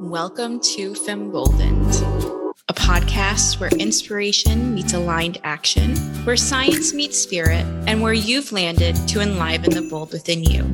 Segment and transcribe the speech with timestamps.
[0.00, 8.00] Welcome to Femboldened, a podcast where inspiration meets aligned action, where science meets spirit, and
[8.00, 10.64] where you've landed to enliven the bold within you.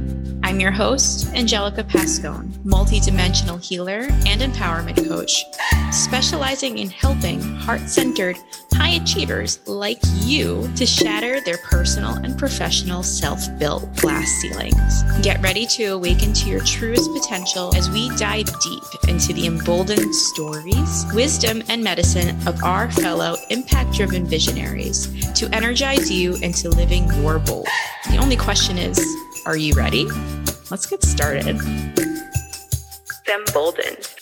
[0.43, 5.45] I'm your host, Angelica Pascone, multidimensional healer and empowerment coach,
[5.93, 8.37] specializing in helping heart centered,
[8.73, 15.02] high achievers like you to shatter their personal and professional self built glass ceilings.
[15.23, 20.15] Get ready to awaken to your truest potential as we dive deep into the emboldened
[20.15, 27.06] stories, wisdom, and medicine of our fellow impact driven visionaries to energize you into living
[27.23, 27.69] your bold.
[28.10, 28.98] The only question is,
[29.46, 30.06] are you ready?
[30.69, 31.56] Let's get started.
[33.24, 34.20] Femboldened.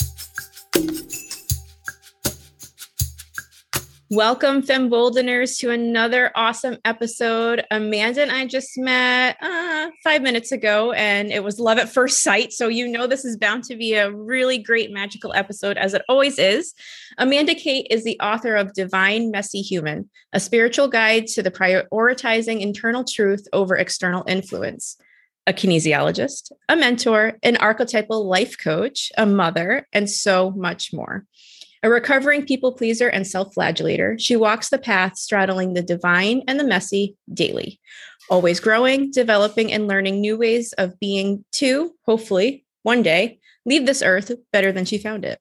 [4.11, 7.67] Welcome, Femboldeners, to another awesome episode.
[7.71, 12.23] Amanda and I just met uh, five minutes ago, and it was love at first
[12.23, 12.55] sight.
[12.55, 16.01] So, you know, this is bound to be a really great, magical episode, as it
[16.09, 16.73] always is.
[17.19, 22.63] Amanda Kate is the author of Divine Messy Human, a spiritual guide to the prioritizing
[22.63, 24.97] internal truth over external influence
[25.47, 31.25] a kinesiologist, a mentor, an archetypal life coach, a mother, and so much more.
[31.83, 36.59] A recovering people pleaser and self flagellator, she walks the path straddling the divine and
[36.59, 37.81] the messy daily,
[38.29, 44.03] always growing, developing, and learning new ways of being to, hopefully, one day, leave this
[44.03, 45.41] earth better than she found it.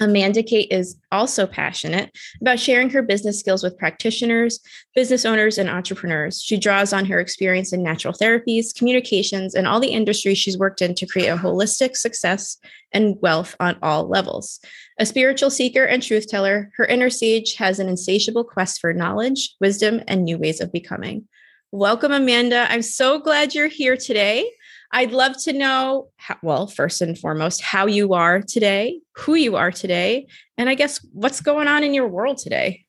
[0.00, 4.60] Amanda Kate is also passionate about sharing her business skills with practitioners,
[4.94, 6.42] business owners, and entrepreneurs.
[6.42, 10.82] She draws on her experience in natural therapies, communications, and all the industries she's worked
[10.82, 12.58] in to create a holistic success
[12.92, 14.60] and wealth on all levels.
[14.98, 19.54] A spiritual seeker and truth teller, her inner sage has an insatiable quest for knowledge,
[19.60, 21.28] wisdom, and new ways of becoming.
[21.72, 22.66] Welcome, Amanda.
[22.70, 24.48] I'm so glad you're here today.
[24.94, 29.56] I'd love to know, how, well, first and foremost, how you are today, who you
[29.56, 32.83] are today, and I guess what's going on in your world today.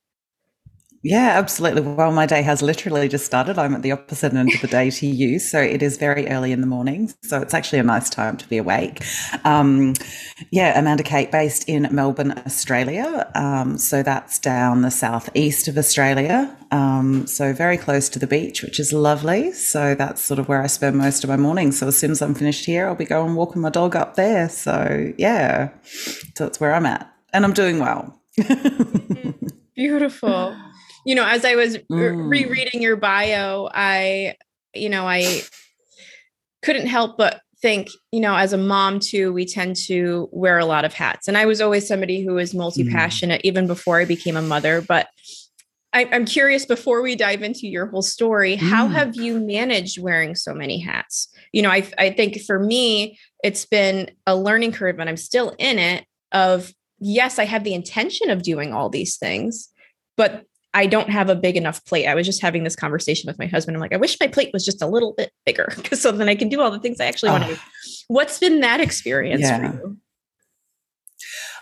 [1.05, 1.83] Yeah, absolutely.
[1.83, 3.59] Well, my day has literally just started.
[3.59, 5.37] I'm at the opposite end of the day to you.
[5.37, 7.13] So it is very early in the morning.
[7.21, 9.03] So it's actually a nice time to be awake.
[9.43, 9.93] Um,
[10.49, 13.29] yeah, Amanda Kate, based in Melbourne, Australia.
[13.35, 16.57] Um, so that's down the southeast of Australia.
[16.71, 19.51] Um, so very close to the beach, which is lovely.
[19.51, 21.77] So that's sort of where I spend most of my mornings.
[21.77, 24.49] So as soon as I'm finished here, I'll be going walking my dog up there.
[24.49, 27.13] So yeah, so that's where I'm at.
[27.31, 28.19] And I'm doing well.
[29.75, 30.57] Beautiful
[31.05, 32.29] you know, as I was mm.
[32.29, 34.35] rereading your bio, I,
[34.73, 35.41] you know, I
[36.63, 40.65] couldn't help but think, you know, as a mom too, we tend to wear a
[40.65, 41.27] lot of hats.
[41.27, 43.45] And I was always somebody who was multi passionate mm.
[43.45, 44.81] even before I became a mother.
[44.81, 45.07] But
[45.93, 48.69] I, am curious before we dive into your whole story, mm.
[48.69, 51.29] how have you managed wearing so many hats?
[51.53, 55.55] You know, I, I think for me, it's been a learning curve, and I'm still
[55.57, 56.05] in it.
[56.31, 59.69] Of yes, I have the intention of doing all these things,
[60.17, 60.43] but
[60.75, 62.05] I don't have a big enough plate.
[62.05, 63.77] I was just having this conversation with my husband.
[63.77, 66.27] I'm like, I wish my plate was just a little bit bigger because so then
[66.27, 67.59] I can do all the things I actually want to do.
[68.09, 69.71] What's been that experience yeah.
[69.71, 69.97] for you?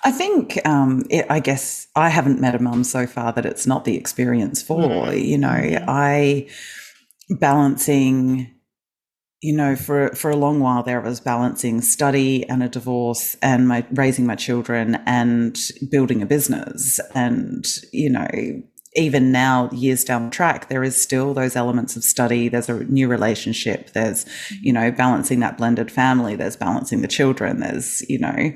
[0.03, 3.67] I think, um, it, I guess I haven't met a mum so far that it's
[3.67, 4.81] not the experience for.
[4.81, 5.17] Mm-hmm.
[5.17, 5.85] You know, mm-hmm.
[5.87, 6.49] I
[7.29, 8.49] balancing
[9.43, 13.35] you know, for for a long while there, I was balancing study and a divorce,
[13.41, 15.59] and my raising my children, and
[15.91, 18.25] building a business, and you know,
[18.95, 22.47] even now, years down the track, there is still those elements of study.
[22.47, 23.91] There's a new relationship.
[23.93, 24.25] There's,
[24.61, 26.35] you know, balancing that blended family.
[26.35, 27.59] There's balancing the children.
[27.59, 28.53] There's, you know,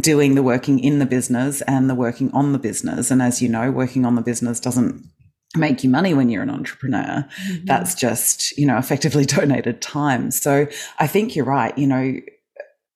[0.00, 3.10] doing the working in the business and the working on the business.
[3.10, 5.02] And as you know, working on the business doesn't
[5.56, 7.26] make you money when you're an entrepreneur.
[7.48, 7.64] Mm-hmm.
[7.64, 10.30] That's just, you know, effectively donated time.
[10.30, 10.66] So
[10.98, 11.76] I think you're right.
[11.76, 12.14] You know,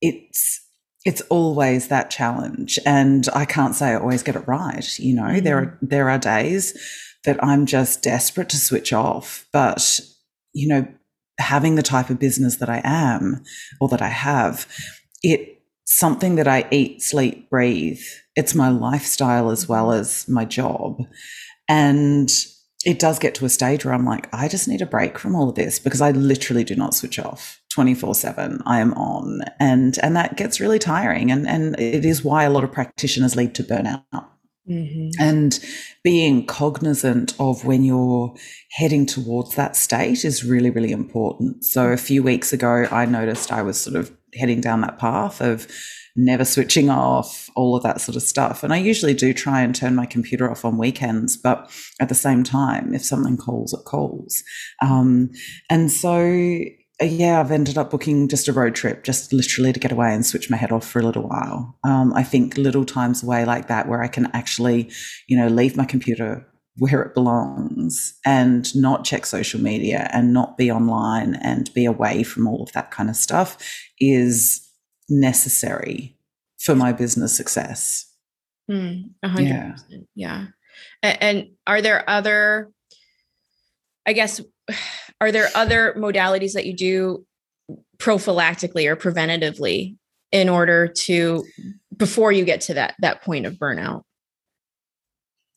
[0.01, 0.61] it's,
[1.05, 5.23] it's always that challenge and i can't say i always get it right you know
[5.23, 5.45] mm-hmm.
[5.45, 6.73] there are there are days
[7.25, 10.01] that i'm just desperate to switch off but
[10.53, 10.87] you know
[11.39, 13.43] having the type of business that i am
[13.81, 14.67] or that i have
[15.23, 18.01] it something that i eat sleep breathe
[18.37, 20.01] it's my lifestyle as well mm-hmm.
[20.01, 21.01] as my job
[21.69, 22.31] and
[22.85, 25.35] it does get to a stage where i'm like i just need a break from
[25.35, 29.41] all of this because i literally do not switch off 24 7 i am on.
[29.59, 31.31] And and that gets really tiring.
[31.31, 34.05] And and it is why a lot of practitioners lead to burnout.
[34.67, 35.11] Mm-hmm.
[35.21, 35.61] and
[36.03, 38.35] being cognizant of when you're
[38.71, 41.67] heading towards that state is really really important.
[41.67, 45.43] So a few weeks ago i noticed i was sort of heading down that path
[45.43, 45.67] of
[46.17, 48.63] never switching off, all of that sort of stuff.
[48.63, 51.71] And I usually do try and turn my computer off on weekends, but
[52.01, 54.43] at the same time, if something calls, it calls.
[54.81, 55.31] Um,
[55.69, 56.61] and so
[57.03, 60.15] uh, yeah, I've ended up booking just a road trip, just literally to get away
[60.15, 61.77] and switch my head off for a little while.
[61.83, 64.91] Um, I think little times away like that, where I can actually,
[65.27, 66.47] you know, leave my computer
[66.77, 72.23] where it belongs and not check social media and not be online and be away
[72.23, 73.57] from all of that kind of stuff
[74.01, 74.64] is
[75.09, 76.17] necessary
[76.59, 78.11] for my business success.
[78.71, 79.41] Mm, 100%.
[79.89, 79.99] Yeah.
[80.15, 80.47] yeah.
[81.03, 82.71] And, and are there other,
[84.07, 84.41] I guess,
[85.21, 87.27] are there other modalities that you do
[87.99, 89.97] prophylactically or preventatively
[90.33, 91.45] in order to
[91.97, 94.03] before you get to that that point of burnout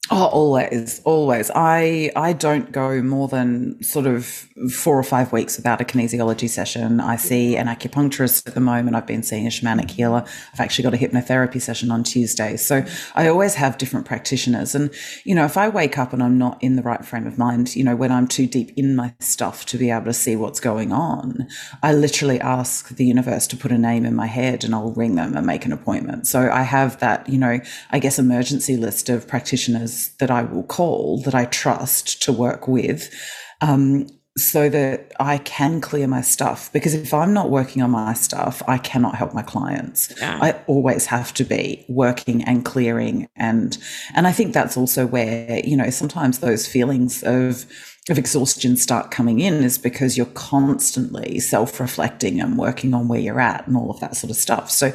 [0.09, 1.51] Oh, always, always.
[1.53, 4.25] I I don't go more than sort of
[4.71, 7.01] four or five weeks without a kinesiology session.
[7.01, 8.95] I see an acupuncturist at the moment.
[8.95, 10.23] I've been seeing a shamanic healer.
[10.53, 12.55] I've actually got a hypnotherapy session on Tuesday.
[12.55, 14.75] So I always have different practitioners.
[14.75, 14.93] And
[15.25, 17.75] you know, if I wake up and I'm not in the right frame of mind,
[17.75, 20.61] you know, when I'm too deep in my stuff to be able to see what's
[20.61, 21.49] going on,
[21.83, 25.15] I literally ask the universe to put a name in my head, and I'll ring
[25.15, 26.27] them and make an appointment.
[26.27, 27.59] So I have that, you know,
[27.91, 32.67] I guess emergency list of practitioners that I will call that I trust to work
[32.67, 33.13] with.
[33.61, 34.07] Um,
[34.37, 36.71] so that I can clear my stuff.
[36.71, 40.13] Because if I'm not working on my stuff, I cannot help my clients.
[40.19, 40.39] Yeah.
[40.41, 43.77] I always have to be working and clearing and
[44.15, 47.65] and I think that's also where, you know, sometimes those feelings of
[48.09, 53.41] of exhaustion start coming in is because you're constantly self-reflecting and working on where you're
[53.41, 54.69] at and all of that sort of stuff.
[54.69, 54.93] So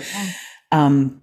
[0.71, 1.22] um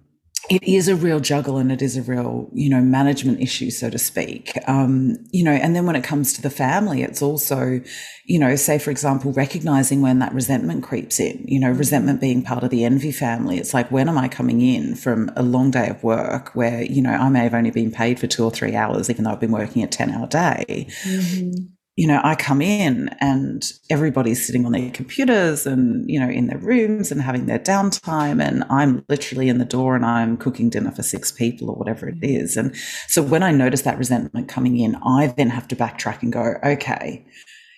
[0.50, 3.88] it is a real juggle and it is a real, you know, management issue, so
[3.88, 4.58] to speak.
[4.66, 7.80] Um, you know, and then when it comes to the family, it's also,
[8.24, 12.42] you know, say, for example, recognizing when that resentment creeps in, you know, resentment being
[12.42, 13.58] part of the envy family.
[13.58, 17.00] It's like, when am I coming in from a long day of work where, you
[17.00, 19.40] know, I may have only been paid for two or three hours, even though I've
[19.40, 20.88] been working a 10 hour day.
[21.04, 26.30] Mm-hmm you know, I come in and everybody's sitting on their computers and, you know,
[26.30, 28.42] in their rooms and having their downtime.
[28.42, 32.08] And I'm literally in the door and I'm cooking dinner for six people or whatever
[32.08, 32.56] it is.
[32.56, 32.74] And
[33.06, 36.54] so when I notice that resentment coming in, I then have to backtrack and go,
[36.64, 37.26] okay,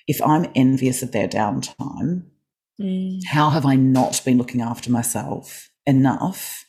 [0.06, 2.22] if I'm envious of their downtime,
[2.80, 3.18] mm.
[3.26, 6.64] how have I not been looking after myself enough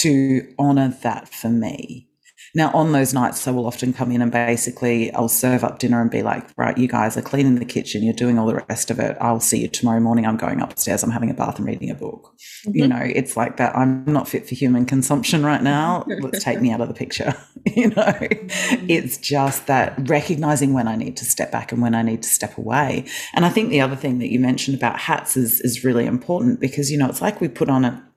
[0.00, 2.08] to honor that for me?
[2.54, 6.02] Now, on those nights, I will often come in and basically I'll serve up dinner
[6.02, 8.90] and be like, right, you guys are cleaning the kitchen, you're doing all the rest
[8.90, 9.16] of it.
[9.20, 10.26] I'll see you tomorrow morning.
[10.26, 12.34] I'm going upstairs, I'm having a bath and reading a book.
[12.66, 12.78] Mm-hmm.
[12.78, 13.74] You know, it's like that.
[13.74, 16.04] I'm not fit for human consumption right now.
[16.06, 17.34] Let's take me out of the picture.
[17.66, 18.86] you know, mm-hmm.
[18.88, 22.28] it's just that recognizing when I need to step back and when I need to
[22.28, 23.06] step away.
[23.32, 26.60] And I think the other thing that you mentioned about hats is, is really important
[26.60, 28.11] because, you know, it's like we put on a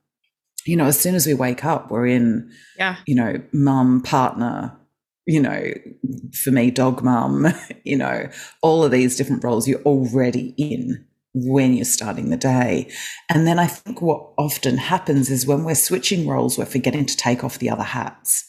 [0.65, 4.77] you know, as soon as we wake up, we're in, yeah, you know, mum, partner,
[5.25, 5.73] you know,
[6.33, 7.47] for me, dog mum,
[7.83, 8.29] you know,
[8.61, 12.89] all of these different roles you're already in when you're starting the day.
[13.29, 17.17] And then I think what often happens is when we're switching roles, we're forgetting to
[17.17, 18.45] take off the other hats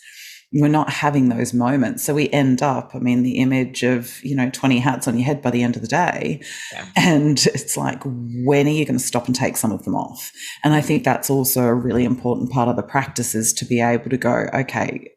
[0.52, 2.04] we're not having those moments.
[2.04, 5.26] So we end up, I mean, the image of, you know, 20 hats on your
[5.26, 6.40] head by the end of the day.
[6.72, 6.88] Yeah.
[6.96, 10.31] And it's like, when are you going to stop and take some of them off?
[10.62, 13.81] And I think that's also a really important part of the practice is to be
[13.81, 15.10] able to go, okay,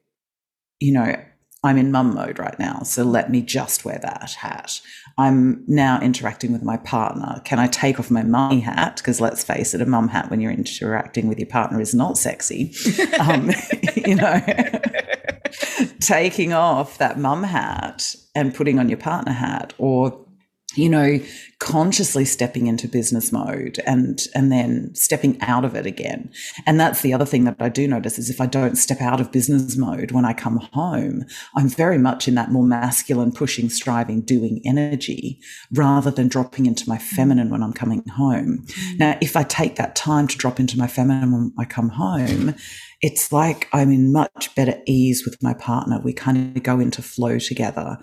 [0.79, 1.15] you know,
[1.63, 2.83] I'm in mum mode right now.
[2.83, 4.79] So let me just wear that hat.
[5.19, 7.41] I'm now interacting with my partner.
[7.43, 8.95] Can I take off my mummy hat?
[8.95, 12.17] Because let's face it, a mum hat when you're interacting with your partner is not
[12.17, 12.73] sexy.
[13.19, 13.51] um,
[13.97, 14.41] you know,
[15.99, 20.25] taking off that mum hat and putting on your partner hat or
[20.75, 21.19] you know
[21.59, 26.31] consciously stepping into business mode and and then stepping out of it again
[26.65, 29.19] and that's the other thing that I do notice is if I don't step out
[29.19, 33.69] of business mode when I come home I'm very much in that more masculine pushing
[33.69, 35.39] striving doing energy
[35.73, 38.97] rather than dropping into my feminine when I'm coming home mm-hmm.
[38.97, 42.55] now if I take that time to drop into my feminine when I come home
[43.01, 46.01] it's like I'm in much better ease with my partner.
[46.03, 47.97] We kind of go into flow together.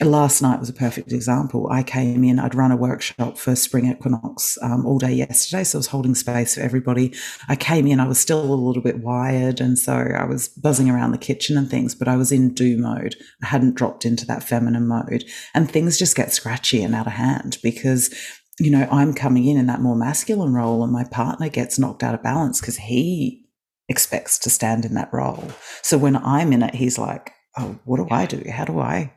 [0.00, 1.68] Last night was a perfect example.
[1.72, 5.64] I came in, I'd run a workshop for spring equinox um, all day yesterday.
[5.64, 7.12] So I was holding space for everybody.
[7.48, 9.60] I came in, I was still a little bit wired.
[9.60, 12.78] And so I was buzzing around the kitchen and things, but I was in do
[12.78, 13.16] mode.
[13.42, 15.24] I hadn't dropped into that feminine mode.
[15.52, 18.14] And things just get scratchy and out of hand because
[18.60, 22.02] you know, I'm coming in in that more masculine role and my partner gets knocked
[22.02, 23.46] out of balance because he
[23.88, 25.50] expects to stand in that role.
[25.82, 28.42] So when I'm in it, he's like, oh, what do I do?
[28.50, 29.12] How do I?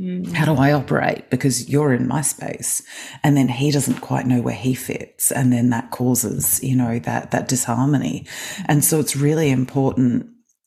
[0.00, 0.32] Mm.
[0.32, 1.30] How do I operate?
[1.30, 2.82] Because you're in my space.
[3.22, 5.30] And then he doesn't quite know where he fits.
[5.30, 8.26] And then that causes, you know, that that disharmony.
[8.66, 10.26] And so it's really important,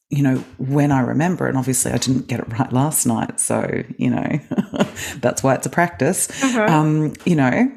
[0.09, 3.39] you know, when I remember, and obviously I didn't get it right last night.
[3.39, 4.39] So, you know,
[5.17, 6.29] that's why it's a practice.
[6.41, 6.63] Uh-huh.
[6.63, 7.69] Um, you know,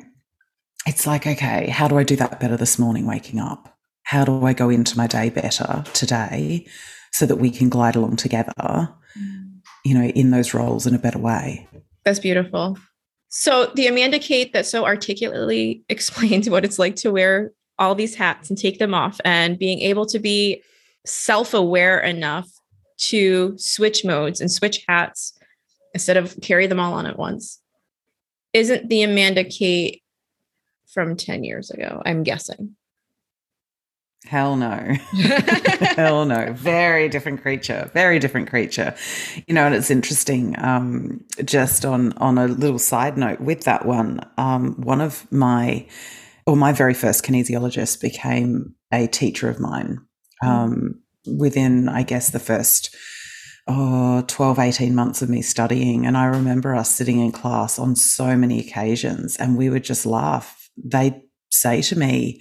[0.87, 3.77] it's like, okay, how do I do that better this morning waking up?
[4.05, 6.67] How do I go into my day better today
[7.13, 9.40] so that we can glide along together, mm.
[9.85, 11.69] You know, in those roles in a better way?
[12.05, 12.79] That's beautiful.
[13.29, 18.15] So the Amanda Kate that so articulately explains what it's like to wear all these
[18.15, 20.63] hats and take them off and being able to be
[21.07, 22.49] self-aware enough
[22.99, 25.33] to switch modes and switch hats
[25.95, 27.61] instead of carry them all on at once
[28.53, 30.03] isn't the Amanda Kate
[30.93, 32.77] from 10 years ago, I'm guessing.
[34.27, 34.77] Hell no.
[35.97, 36.53] Hell no.
[36.53, 37.91] Very different creature.
[37.95, 38.95] Very different creature.
[39.47, 43.87] You know, and it's interesting, um, just on on a little side note with that
[43.87, 45.87] one, um, one of my
[46.47, 50.01] or my very first kinesiologist became a teacher of mine.
[50.43, 50.49] Mm.
[50.49, 52.95] Um, within, I guess, the first
[53.69, 56.07] oh, 12, 18 months of me studying.
[56.07, 60.07] And I remember us sitting in class on so many occasions and we would just
[60.07, 60.71] laugh.
[60.77, 62.41] They'd say to me,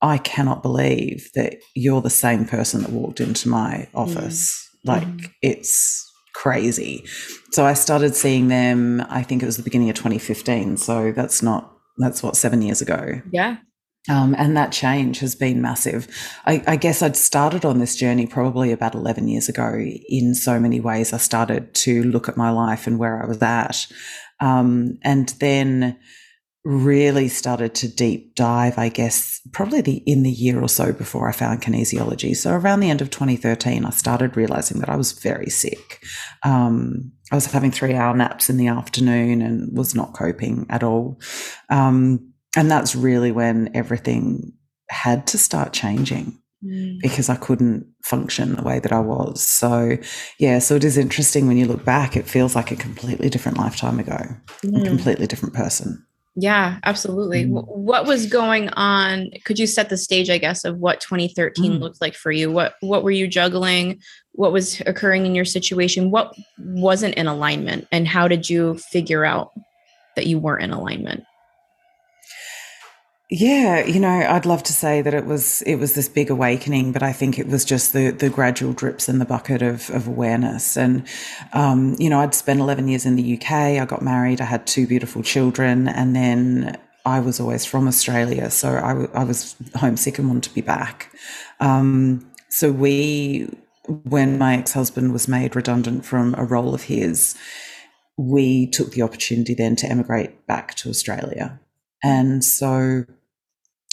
[0.00, 4.68] I cannot believe that you're the same person that walked into my office.
[4.86, 4.88] Mm.
[4.88, 5.30] Like mm.
[5.42, 7.04] it's crazy.
[7.50, 10.76] So I started seeing them, I think it was the beginning of 2015.
[10.76, 13.20] So that's not, that's what, seven years ago.
[13.32, 13.56] Yeah.
[14.08, 16.06] Um, and that change has been massive.
[16.46, 19.84] I, I, guess I'd started on this journey probably about 11 years ago.
[20.08, 23.42] In so many ways, I started to look at my life and where I was
[23.42, 23.86] at.
[24.40, 25.98] Um, and then
[26.64, 31.28] really started to deep dive, I guess, probably the, in the year or so before
[31.28, 32.36] I found kinesiology.
[32.36, 36.02] So around the end of 2013, I started realizing that I was very sick.
[36.44, 40.82] Um, I was having three hour naps in the afternoon and was not coping at
[40.82, 41.20] all.
[41.70, 44.52] Um, and that's really when everything
[44.90, 46.98] had to start changing mm.
[47.00, 49.42] because I couldn't function the way that I was.
[49.42, 49.96] So,
[50.38, 53.58] yeah, so it is interesting when you look back, it feels like a completely different
[53.58, 54.18] lifetime ago,
[54.64, 54.82] mm.
[54.82, 56.04] a completely different person.
[56.40, 57.46] Yeah, absolutely.
[57.46, 57.66] Mm.
[57.66, 59.30] What was going on?
[59.44, 61.80] Could you set the stage, I guess, of what 2013 mm.
[61.80, 62.52] looked like for you?
[62.52, 64.00] What what were you juggling?
[64.32, 66.12] What was occurring in your situation?
[66.12, 67.88] What wasn't in alignment?
[67.90, 69.50] And how did you figure out
[70.14, 71.24] that you weren't in alignment?
[73.30, 76.92] Yeah, you know, I'd love to say that it was it was this big awakening,
[76.92, 80.08] but I think it was just the the gradual drips in the bucket of of
[80.08, 80.78] awareness.
[80.78, 81.06] And
[81.52, 83.52] um, you know, I'd spent eleven years in the UK.
[83.52, 84.40] I got married.
[84.40, 89.10] I had two beautiful children, and then I was always from Australia, so I, w-
[89.12, 91.12] I was homesick and wanted to be back.
[91.60, 93.48] Um, so we,
[94.04, 97.36] when my ex husband was made redundant from a role of his,
[98.16, 101.60] we took the opportunity then to emigrate back to Australia.
[102.02, 103.04] And so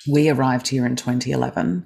[0.08, 1.86] we arrived here in 2011.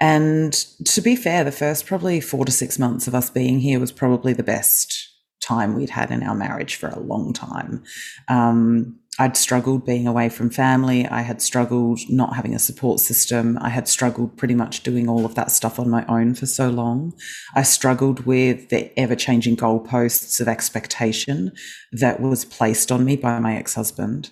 [0.00, 0.52] And
[0.84, 3.92] to be fair, the first probably four to six months of us being here was
[3.92, 5.08] probably the best
[5.40, 7.82] time we'd had in our marriage for a long time.
[8.28, 11.06] Um, I'd struggled being away from family.
[11.06, 13.56] I had struggled not having a support system.
[13.62, 16.68] I had struggled pretty much doing all of that stuff on my own for so
[16.68, 17.14] long.
[17.54, 21.52] I struggled with the ever changing goalposts of expectation
[21.92, 24.30] that was placed on me by my ex husband.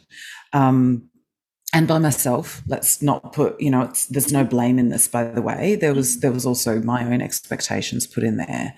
[0.53, 1.09] Um,
[1.75, 5.43] and by myself let's not put you know there's no blame in this by the
[5.43, 5.75] way.
[5.75, 6.21] There was mm.
[6.21, 8.75] there was also my own expectations put in there.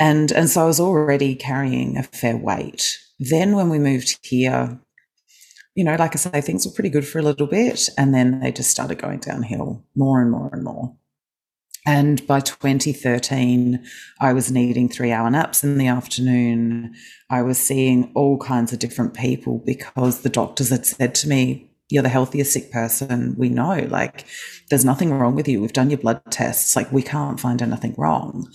[0.00, 2.98] And and so i was already carrying a fair weight.
[3.20, 4.80] Then when we moved here
[5.76, 8.40] you know like i say things were pretty good for a little bit and then
[8.40, 10.96] they just started going downhill more and more and more.
[11.86, 13.84] And by 2013,
[14.18, 16.94] I was needing three hour naps in the afternoon.
[17.28, 21.73] I was seeing all kinds of different people because the doctors had said to me,
[21.90, 23.86] you're the healthiest sick person we know.
[23.88, 24.26] Like,
[24.70, 25.60] there's nothing wrong with you.
[25.60, 26.76] We've done your blood tests.
[26.76, 28.48] Like, we can't find anything wrong.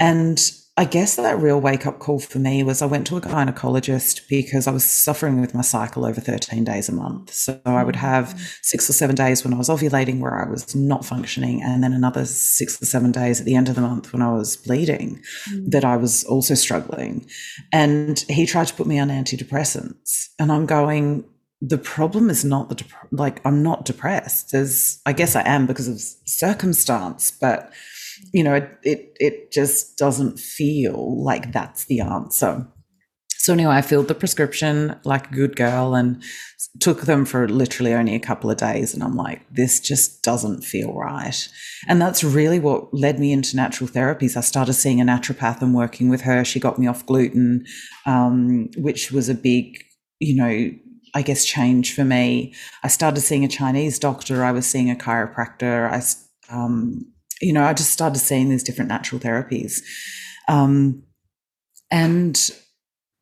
[0.00, 0.40] And
[0.76, 4.22] I guess that real wake up call for me was I went to a gynecologist
[4.28, 7.32] because I was suffering with my cycle over 13 days a month.
[7.32, 8.58] So I would have mm.
[8.62, 11.92] six or seven days when I was ovulating where I was not functioning, and then
[11.92, 15.22] another six or seven days at the end of the month when I was bleeding
[15.48, 15.70] mm.
[15.70, 17.24] that I was also struggling.
[17.72, 20.30] And he tried to put me on antidepressants.
[20.40, 21.24] And I'm going,
[21.66, 24.52] the problem is not the dep- like I'm not depressed.
[24.52, 27.72] There's I guess I am because of circumstance, but
[28.32, 32.66] you know it, it it just doesn't feel like that's the answer.
[33.38, 36.22] So anyway, I filled the prescription like a good girl and
[36.80, 38.94] took them for literally only a couple of days.
[38.94, 41.46] And I'm like, this just doesn't feel right.
[41.86, 44.38] And that's really what led me into natural therapies.
[44.38, 46.42] I started seeing a naturopath and working with her.
[46.42, 47.66] She got me off gluten,
[48.06, 49.84] um, which was a big,
[50.20, 50.70] you know,
[51.14, 52.54] I guess, change for me.
[52.82, 54.44] I started seeing a Chinese doctor.
[54.44, 55.90] I was seeing a chiropractor.
[55.90, 56.02] I,
[56.54, 59.80] um, you know, I just started seeing these different natural therapies.
[60.48, 61.04] Um,
[61.90, 62.50] and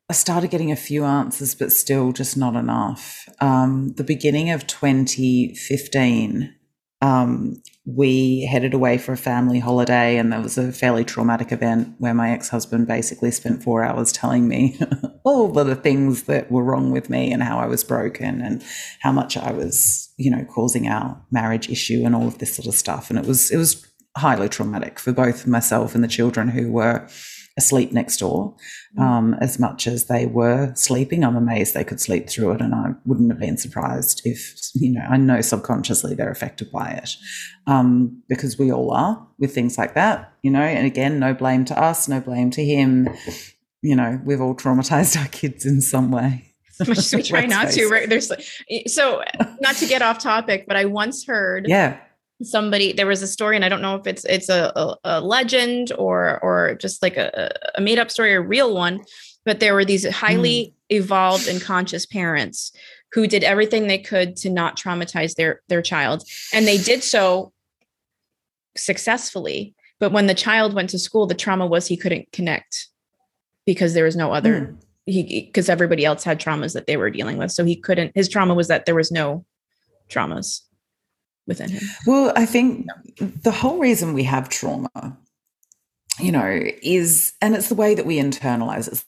[0.08, 3.28] I started getting a few answers, but still just not enough.
[3.40, 6.54] Um, the beginning of 2015,
[7.02, 11.97] um, we headed away for a family holiday, and there was a fairly traumatic event
[11.99, 14.78] where my ex husband basically spent four hours telling me
[15.25, 18.64] all of the things that were wrong with me and how I was broken and
[19.00, 22.68] how much I was, you know, causing our marriage issue and all of this sort
[22.68, 23.11] of stuff.
[23.11, 23.85] And it was it was
[24.16, 27.09] highly traumatic for both myself and the children who were
[27.56, 28.54] asleep next door
[28.97, 29.02] mm.
[29.02, 31.25] um, as much as they were sleeping.
[31.25, 34.92] I'm amazed they could sleep through it, and I wouldn't have been surprised if, you
[34.92, 37.16] know, I know subconsciously they're affected by it
[37.66, 40.62] um, because we all are with things like that, you know.
[40.62, 43.09] And again, no blame to us, no blame to him.
[43.82, 46.49] You know, we've all traumatized our kids in some way.
[46.87, 47.88] we try not to.
[47.88, 48.09] Right?
[48.09, 48.32] There's
[48.87, 49.23] so
[49.61, 51.99] not to get off topic, but I once heard yeah
[52.44, 55.20] somebody there was a story and i don't know if it's it's a, a, a
[55.20, 59.00] legend or or just like a, a made up story or real one
[59.44, 60.96] but there were these highly mm.
[60.96, 62.72] evolved and conscious parents
[63.12, 66.22] who did everything they could to not traumatize their their child
[66.52, 67.52] and they did so
[68.76, 72.88] successfully but when the child went to school the trauma was he couldn't connect
[73.66, 74.76] because there was no other mm.
[75.06, 78.28] he because everybody else had traumas that they were dealing with so he couldn't his
[78.28, 79.44] trauma was that there was no
[80.08, 80.62] traumas
[81.46, 81.82] within him?
[82.06, 82.87] Well, I think
[83.18, 85.18] the whole reason we have trauma,
[86.18, 89.04] you know, is, and it's the way that we internalize it,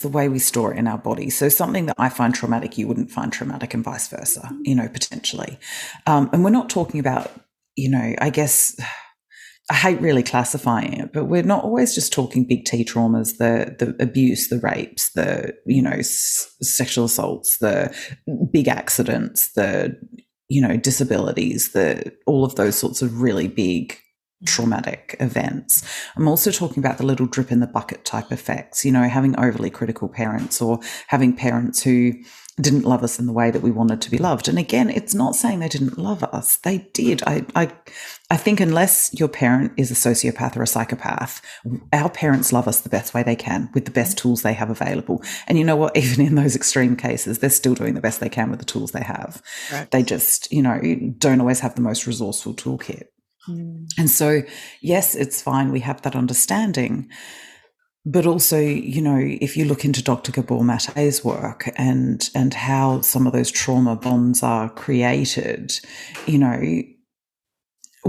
[0.00, 1.30] the way we store it in our body.
[1.30, 4.88] So something that I find traumatic, you wouldn't find traumatic, and vice versa, you know,
[4.88, 5.58] potentially.
[6.06, 7.32] Um, and we're not talking about,
[7.76, 8.78] you know, I guess.
[9.70, 13.76] I hate really classifying it, but we're not always just talking big T traumas, the
[13.78, 17.94] the abuse, the rapes, the you know s- sexual assaults, the
[18.50, 19.94] big accidents, the
[20.48, 23.92] you know, disabilities, the all of those sorts of really big
[24.42, 24.46] mm.
[24.46, 25.84] traumatic events.
[26.16, 29.38] I'm also talking about the little drip in the bucket type effects, you know, having
[29.38, 32.14] overly critical parents or having parents who
[32.60, 34.48] didn't love us in the way that we wanted to be loved.
[34.48, 36.56] And again, it's not saying they didn't love us.
[36.58, 37.22] They did.
[37.26, 37.72] I, I,
[38.30, 41.40] I think unless your parent is a sociopath or a psychopath,
[41.92, 44.70] our parents love us the best way they can with the best tools they have
[44.70, 45.22] available.
[45.46, 45.96] And you know what?
[45.96, 48.92] Even in those extreme cases, they're still doing the best they can with the tools
[48.92, 49.42] they have.
[49.72, 49.90] Right.
[49.90, 50.80] They just, you know,
[51.18, 53.04] don't always have the most resourceful toolkit.
[53.48, 53.86] Mm.
[53.96, 54.42] And so,
[54.80, 55.72] yes, it's fine.
[55.72, 57.08] We have that understanding.
[58.06, 60.32] But also, you know, if you look into Dr.
[60.32, 65.78] Gabor Mate's work and and how some of those trauma bonds are created,
[66.26, 66.82] you know,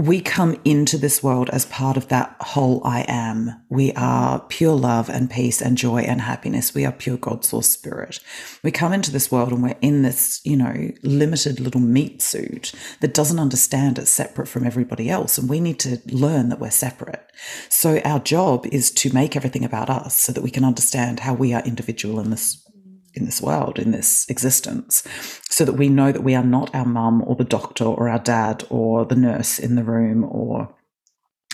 [0.00, 3.60] we come into this world as part of that whole I am.
[3.68, 6.74] We are pure love and peace and joy and happiness.
[6.74, 8.18] We are pure God source spirit.
[8.64, 12.72] We come into this world and we're in this, you know, limited little meat suit
[13.00, 15.36] that doesn't understand it's separate from everybody else.
[15.36, 17.30] And we need to learn that we're separate.
[17.68, 21.34] So our job is to make everything about us so that we can understand how
[21.34, 22.66] we are individual in this
[23.14, 25.02] in this world, in this existence,
[25.48, 28.18] so that we know that we are not our mum or the doctor or our
[28.18, 30.74] dad or the nurse in the room or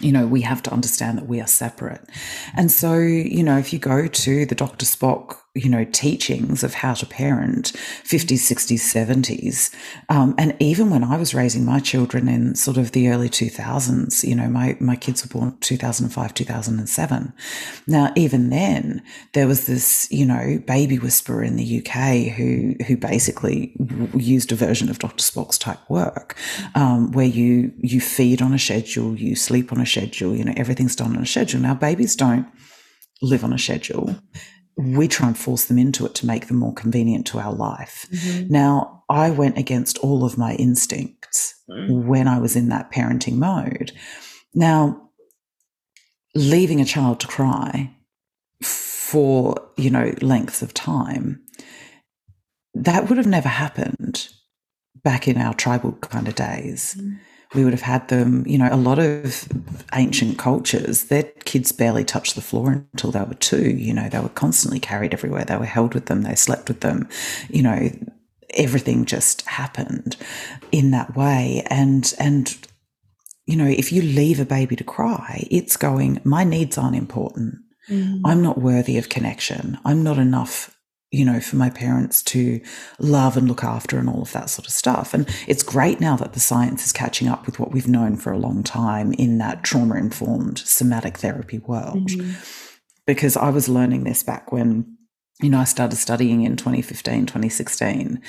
[0.02, 2.02] you know, we have to understand that we are separate.
[2.54, 4.84] And so, you know, if you go to the Dr.
[4.84, 7.72] Spock you know, teachings of how to parent
[8.04, 9.74] 50s, 60s, 70s.
[10.10, 14.22] Um, and even when I was raising my children in sort of the early 2000s,
[14.22, 17.32] you know, my, my kids were born 2005, 2007.
[17.86, 22.96] Now, even then, there was this, you know, baby whisperer in the UK who, who
[22.96, 23.74] basically
[24.14, 25.22] used a version of Dr.
[25.22, 26.36] Spock's type work,
[26.74, 30.54] um, where you, you feed on a schedule, you sleep on a schedule, you know,
[30.56, 31.60] everything's done on a schedule.
[31.60, 32.46] Now, babies don't
[33.22, 34.14] live on a schedule
[34.76, 38.06] we try and force them into it to make them more convenient to our life.
[38.12, 38.52] Mm-hmm.
[38.52, 42.06] Now, I went against all of my instincts mm-hmm.
[42.06, 43.92] when I was in that parenting mode.
[44.54, 45.10] Now,
[46.34, 47.94] leaving a child to cry
[48.62, 51.42] for, you know, lengths of time,
[52.74, 54.28] that would have never happened
[55.02, 56.96] back in our tribal kind of days.
[56.98, 57.16] Mm-hmm
[57.56, 59.48] we would have had them, you know, a lot of
[59.94, 63.70] ancient cultures, their kids barely touched the floor until they were two.
[63.70, 65.44] You know, they were constantly carried everywhere.
[65.44, 67.08] They were held with them, they slept with them,
[67.48, 67.90] you know,
[68.54, 70.16] everything just happened
[70.70, 71.64] in that way.
[71.70, 72.56] And and
[73.46, 77.56] you know, if you leave a baby to cry, it's going, my needs aren't important.
[77.88, 78.22] Mm.
[78.24, 79.78] I'm not worthy of connection.
[79.84, 80.75] I'm not enough
[81.12, 82.60] you know, for my parents to
[82.98, 85.14] love and look after and all of that sort of stuff.
[85.14, 88.32] And it's great now that the science is catching up with what we've known for
[88.32, 92.08] a long time in that trauma informed somatic therapy world.
[92.08, 92.32] Mm-hmm.
[93.06, 94.96] Because I was learning this back when,
[95.40, 98.20] you know, I started studying in 2015, 2016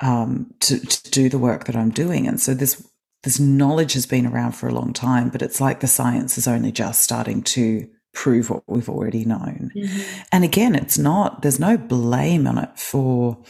[0.00, 2.26] um, to, to do the work that I'm doing.
[2.26, 2.82] And so this,
[3.22, 6.48] this knowledge has been around for a long time, but it's like the science is
[6.48, 9.70] only just starting to prove what we've already known.
[9.76, 10.22] Mm-hmm.
[10.32, 13.42] And again, it's not, there's no blame on it for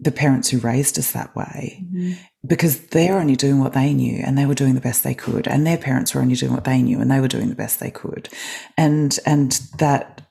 [0.00, 2.12] the parents who raised us that way mm-hmm.
[2.46, 5.48] because they're only doing what they knew and they were doing the best they could
[5.48, 7.80] and their parents were only doing what they knew and they were doing the best
[7.80, 8.28] they could
[8.76, 10.22] and and that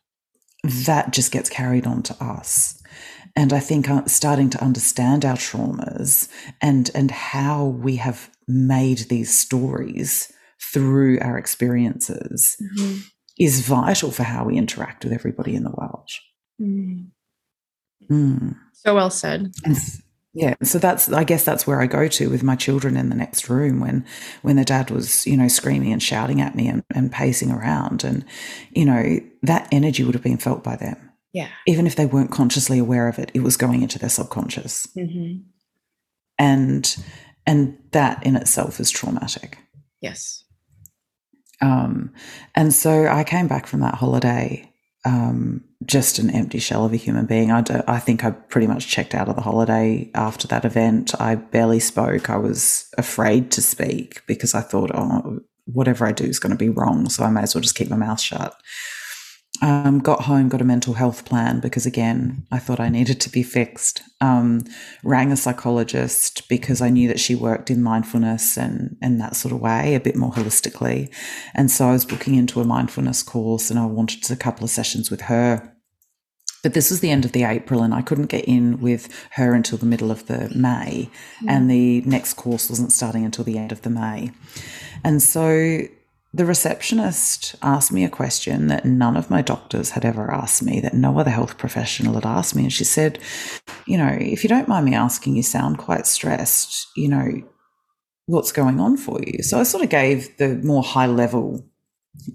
[0.63, 2.81] that just gets carried on to us
[3.35, 6.29] and i think uh, starting to understand our traumas
[6.61, 10.31] and and how we have made these stories
[10.73, 12.99] through our experiences mm-hmm.
[13.39, 16.09] Is vital for how we interact with everybody in the world
[16.61, 17.05] mm.
[18.09, 18.55] Mm.
[18.73, 19.53] So well said.
[19.65, 19.77] And
[20.33, 23.15] yeah, so that's I guess that's where I go to with my children in the
[23.15, 24.05] next room when
[24.43, 28.03] when the dad was, you know, screaming and shouting at me and, and pacing around.
[28.03, 28.23] And,
[28.71, 30.97] you know, that energy would have been felt by them.
[31.33, 31.49] Yeah.
[31.65, 34.87] Even if they weren't consciously aware of it, it was going into their subconscious.
[34.95, 35.41] Mm-hmm.
[36.39, 36.97] And
[37.45, 39.57] and that in itself is traumatic.
[40.01, 40.43] Yes.
[41.61, 42.13] Um,
[42.55, 44.71] and so I came back from that holiday
[45.07, 47.49] um, just an empty shell of a human being.
[47.49, 51.19] I, do, I think I pretty much checked out of the holiday after that event.
[51.19, 52.29] I barely spoke.
[52.29, 56.57] I was afraid to speak because I thought, oh, whatever I do is going to
[56.57, 57.07] be wrong.
[57.09, 58.59] So I may as well just keep my mouth shut.
[59.61, 63.29] Um, got home, got a mental health plan because again, I thought I needed to
[63.29, 64.03] be fixed.
[64.21, 64.65] Um,
[65.03, 69.53] rang a psychologist because I knew that she worked in mindfulness and and that sort
[69.53, 71.13] of way, a bit more holistically.
[71.55, 74.69] And so I was booking into a mindfulness course, and I wanted a couple of
[74.69, 75.73] sessions with her.
[76.63, 79.53] But this was the end of the April, and I couldn't get in with her
[79.53, 81.09] until the middle of the May,
[81.41, 81.49] mm.
[81.49, 84.31] and the next course wasn't starting until the end of the May.
[85.03, 85.87] And so
[86.37, 90.79] the receptionist asked me a question that none of my doctors had ever asked me,
[90.79, 92.61] that no other health professional had asked me.
[92.61, 93.17] And she said,
[93.87, 96.87] You know, if you don't mind me asking, you sound quite stressed.
[96.95, 97.41] You know,
[98.27, 99.41] what's going on for you?
[99.41, 101.67] So I sort of gave the more high level,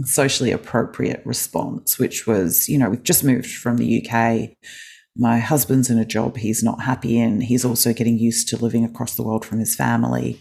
[0.02, 4.50] socially appropriate response, which was, you know, we've just moved from the UK.
[5.14, 7.40] My husband's in a job he's not happy in.
[7.40, 10.40] He's also getting used to living across the world from his family.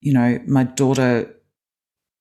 [0.00, 1.35] You know, my daughter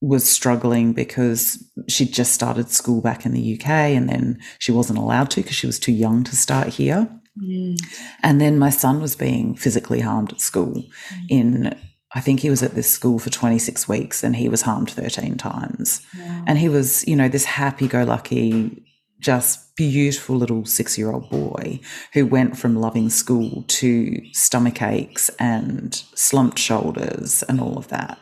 [0.02, 5.00] was struggling because she'd just started school back in the UK and then she wasn't
[5.00, 7.10] allowed to because she was too young to start here.
[7.42, 7.78] Mm.
[8.22, 11.26] And then my son was being physically harmed at school mm.
[11.30, 11.76] in
[12.16, 15.36] I think he was at this school for 26 weeks and he was harmed 13
[15.36, 16.02] times.
[16.18, 16.44] Wow.
[16.48, 18.82] And he was, you know, this happy go lucky,
[19.20, 21.82] just beautiful little six year old boy
[22.14, 28.18] who went from loving school to stomach aches and slumped shoulders and all of that.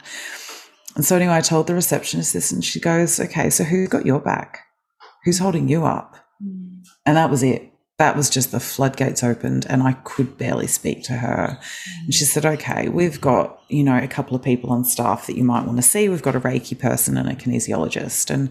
[0.95, 4.05] And so anyway, I told the receptionist this, and she goes, "Okay, so who's got
[4.05, 4.59] your back?
[5.25, 6.83] Who's holding you up?" Mm.
[7.05, 7.71] And that was it.
[7.99, 11.59] That was just the floodgates opened, and I could barely speak to her.
[11.59, 12.03] Mm.
[12.05, 15.37] And she said, "Okay, we've got you know a couple of people on staff that
[15.37, 16.09] you might want to see.
[16.09, 18.49] We've got a Reiki person and a kinesiologist." And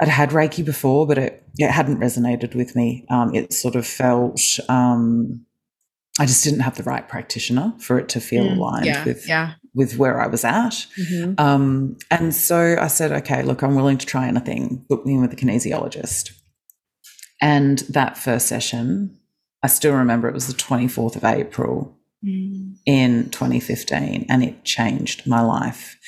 [0.00, 3.06] I'd had Reiki before, but it, it hadn't resonated with me.
[3.08, 5.46] Um, it sort of felt um,
[6.18, 9.26] I just didn't have the right practitioner for it to feel mm, aligned yeah, with
[9.28, 10.86] yeah with where I was at.
[10.98, 11.34] Mm-hmm.
[11.38, 14.84] Um, and so I said, okay, look, I'm willing to try anything.
[14.88, 16.32] Book me in with a kinesiologist.
[17.40, 19.18] And that first session,
[19.62, 22.76] I still remember it was the 24th of April mm.
[22.86, 25.98] in 2015, and it changed my life.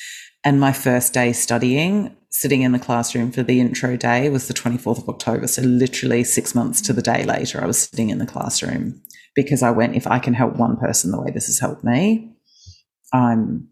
[0.43, 4.53] And my first day studying, sitting in the classroom for the intro day, was the
[4.53, 5.47] 24th of October.
[5.47, 9.01] So, literally six months to the day later, I was sitting in the classroom
[9.35, 12.34] because I went, if I can help one person the way this has helped me,
[13.13, 13.67] I'm,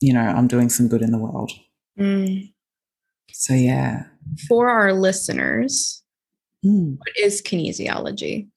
[0.00, 1.52] you know, I'm doing some good in the world.
[1.98, 2.52] Mm.
[3.32, 4.04] So, yeah.
[4.48, 6.02] For our listeners,
[6.64, 6.96] mm.
[6.98, 8.48] what is kinesiology?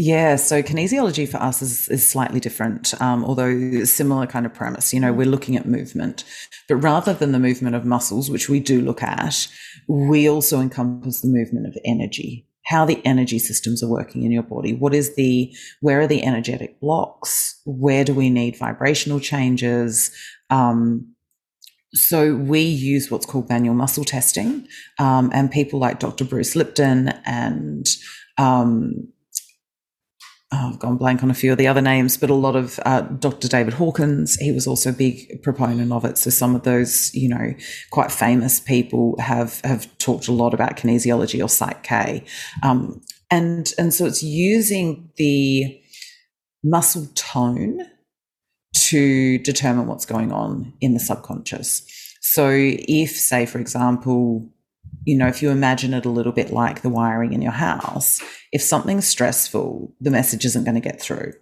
[0.00, 4.94] Yeah, so kinesiology for us is, is slightly different, um, although similar kind of premise.
[4.94, 6.22] You know, we're looking at movement,
[6.68, 9.48] but rather than the movement of muscles, which we do look at,
[9.88, 14.42] we also encompass the movement of energy how the energy systems are working in your
[14.42, 14.74] body.
[14.74, 17.58] What is the, where are the energetic blocks?
[17.64, 20.10] Where do we need vibrational changes?
[20.50, 21.14] Um,
[21.94, 26.26] so we use what's called manual muscle testing, um, and people like Dr.
[26.26, 27.86] Bruce Lipton and
[28.36, 29.08] um,
[30.52, 32.80] oh, I've gone blank on a few of the other names, but a lot of
[32.84, 33.48] uh, Dr.
[33.48, 36.18] David Hawkins, he was also a big proponent of it.
[36.18, 37.54] So some of those, you know,
[37.90, 42.24] quite famous people have have talked a lot about kinesiology or Psych K,
[42.62, 45.80] um, and and so it's using the
[46.64, 47.80] muscle tone
[48.74, 51.82] to determine what's going on in the subconscious.
[52.20, 54.48] So if, say, for example,
[55.08, 58.20] you know, if you imagine it a little bit like the wiring in your house,
[58.52, 61.32] if something's stressful, the message isn't going to get through.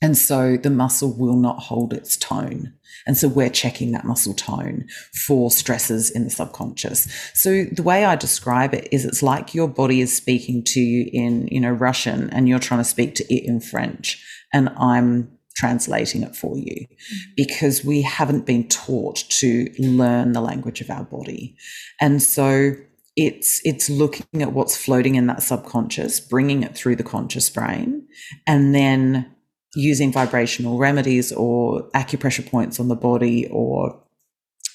[0.00, 2.72] And so the muscle will not hold its tone.
[3.06, 4.86] And so we're checking that muscle tone
[5.26, 7.12] for stresses in the subconscious.
[7.34, 11.10] So the way I describe it is it's like your body is speaking to you
[11.12, 14.24] in, you know, Russian and you're trying to speak to it in French.
[14.50, 17.30] And I'm translating it for you mm-hmm.
[17.36, 21.56] because we haven't been taught to learn the language of our body.
[22.00, 22.74] And so
[23.16, 28.06] it's it's looking at what's floating in that subconscious, bringing it through the conscious brain,
[28.46, 29.30] and then
[29.74, 34.02] using vibrational remedies or acupressure points on the body or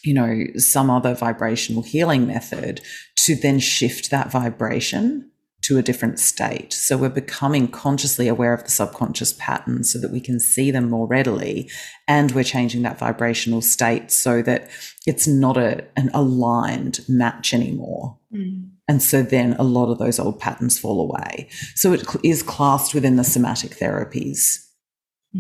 [0.03, 2.81] you know some other vibrational healing method
[3.15, 5.29] to then shift that vibration
[5.67, 10.11] to a different state so we're becoming consciously aware of the subconscious patterns so that
[10.11, 11.69] we can see them more readily
[12.07, 14.69] and we're changing that vibrational state so that
[15.05, 18.69] it's not a, an aligned match anymore mm.
[18.87, 22.93] and so then a lot of those old patterns fall away so it is classed
[22.93, 24.63] within the somatic therapies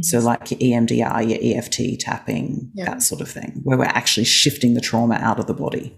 [0.01, 2.85] so, like your EMDR, your EFT tapping, yeah.
[2.85, 5.97] that sort of thing, where we're actually shifting the trauma out of the body.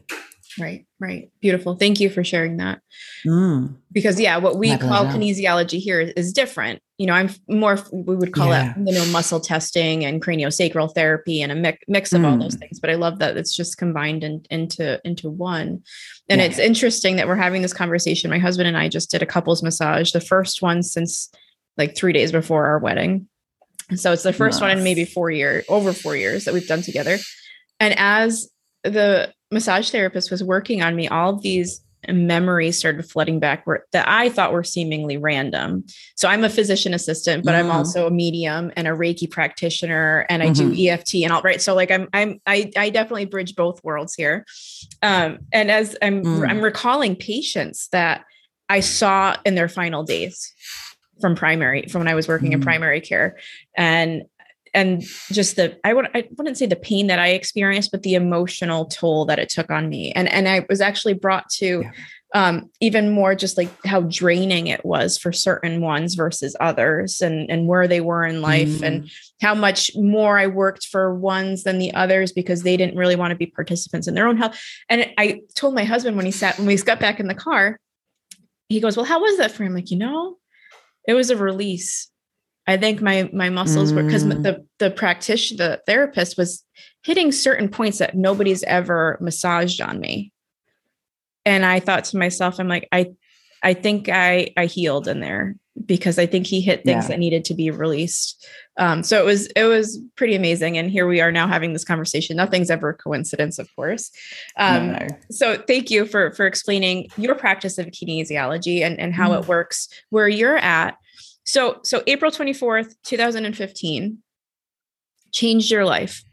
[0.57, 1.31] Right, right.
[1.41, 1.75] Beautiful.
[1.75, 2.81] Thank you for sharing that.
[3.25, 3.75] Mm.
[3.91, 6.81] Because, yeah, what we call kinesiology here is different.
[6.97, 8.73] You know, I'm more, we would call yeah.
[8.75, 12.31] it, you know, muscle testing and craniosacral therapy and a mix, mix of mm.
[12.31, 12.59] all those mm.
[12.59, 12.79] things.
[12.79, 15.83] But I love that it's just combined in, into, into one.
[16.29, 16.47] And yeah.
[16.47, 18.31] it's interesting that we're having this conversation.
[18.31, 21.29] My husband and I just did a couples massage, the first one since
[21.77, 23.27] like three days before our wedding.
[23.95, 24.69] So it's the first nice.
[24.69, 27.17] one in maybe four years, over four years that we've done together.
[27.79, 28.49] And as
[28.83, 33.85] the massage therapist was working on me, all of these memories started flooding back where,
[33.91, 35.83] that I thought were seemingly random.
[36.15, 37.59] So I'm a physician assistant, but mm.
[37.59, 40.73] I'm also a medium and a Reiki practitioner, and I mm-hmm.
[40.73, 41.61] do EFT and all right.
[41.61, 44.45] So like I'm I'm I I definitely bridge both worlds here.
[45.01, 46.49] Um, and as I'm mm.
[46.49, 48.23] I'm recalling patients that
[48.69, 50.53] I saw in their final days
[51.19, 52.55] from primary from when I was working mm-hmm.
[52.55, 52.65] in mm.
[52.65, 53.37] primary care
[53.75, 54.23] and
[54.73, 55.01] and
[55.31, 58.85] just the I would I wouldn't say the pain that I experienced but the emotional
[58.85, 61.91] toll that it took on me and and I was actually brought to yeah.
[62.33, 67.49] um even more just like how draining it was for certain ones versus others and
[67.49, 68.83] and where they were in life mm-hmm.
[68.83, 69.11] and mm.
[69.41, 73.31] how much more I worked for ones than the others because they didn't really want
[73.31, 76.57] to be participants in their own health and I told my husband when he sat
[76.57, 77.79] when we got back in the car
[78.67, 80.37] he goes well how was that for him like you know
[81.09, 82.08] it was a release.
[82.69, 83.95] I think my my muscles mm.
[83.95, 86.63] were because the the practitioner, the therapist was
[87.03, 90.31] hitting certain points that nobody's ever massaged on me.
[91.45, 93.13] And I thought to myself, I'm like, I
[93.63, 97.07] I think I I healed in there because I think he hit things yeah.
[97.07, 98.47] that needed to be released.
[98.77, 101.83] Um, so it was it was pretty amazing, and here we are now having this
[101.83, 102.37] conversation.
[102.37, 104.11] Nothing's ever a coincidence, of course.
[104.57, 105.07] Um, no.
[105.31, 109.41] So thank you for for explaining your practice of kinesiology and and how mm.
[109.41, 110.97] it works where you're at.
[111.49, 114.19] So so April twenty fourth, two thousand and fifteen,
[115.31, 116.23] changed your life.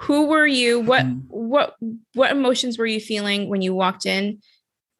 [0.00, 0.80] Who were you?
[0.80, 1.22] What mm.
[1.28, 1.76] what
[2.12, 4.40] what emotions were you feeling when you walked in,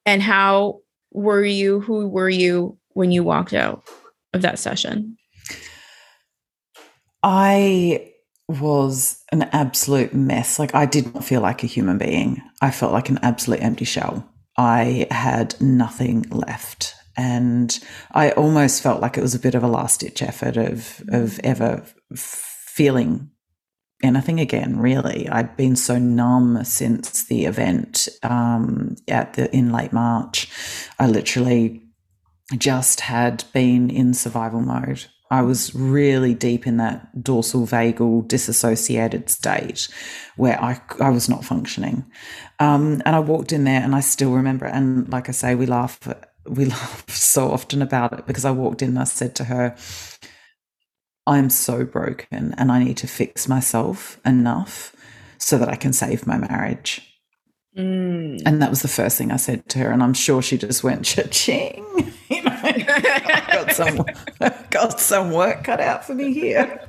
[0.06, 0.80] and how
[1.12, 1.80] were you?
[1.80, 3.86] Who were you when you walked out
[4.32, 5.18] of that session?
[7.22, 8.12] I
[8.48, 10.58] was an absolute mess.
[10.58, 12.40] Like, I did not feel like a human being.
[12.62, 14.26] I felt like an absolute empty shell.
[14.56, 16.94] I had nothing left.
[17.16, 17.78] And
[18.12, 21.38] I almost felt like it was a bit of a last ditch effort of, of
[21.40, 23.30] ever feeling
[24.02, 29.90] anything again really i'd been so numb since the event um, at the in late
[29.90, 30.50] march
[30.98, 31.86] i literally
[32.54, 35.06] just had been in survival mode.
[35.30, 39.88] I was really deep in that dorsal vagal disassociated state
[40.36, 42.04] where I, I was not functioning.
[42.60, 45.66] Um, and I walked in there and I still remember, and like I say, we
[45.66, 45.98] laugh,
[46.48, 49.76] we laugh so often about it because I walked in and I said to her,
[51.26, 54.94] I'm so broken and I need to fix myself enough
[55.38, 57.02] so that I can save my marriage.
[57.76, 58.42] Mm.
[58.46, 59.90] And that was the first thing I said to her.
[59.90, 61.84] And I'm sure she just went, cha-ching.
[62.28, 62.60] You know,
[63.52, 64.04] got some
[64.70, 66.84] got some work cut out for me here.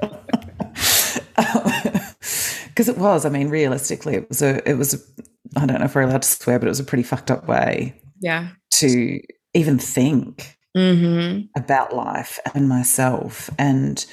[2.65, 5.85] Because it was, I mean, realistically, it was a, it was, a, I don't know
[5.85, 8.01] if we're allowed to swear, but it was a pretty fucked up way.
[8.19, 8.47] Yeah.
[8.79, 9.19] To
[9.53, 11.45] even think mm-hmm.
[11.55, 13.49] about life and myself.
[13.57, 14.05] And,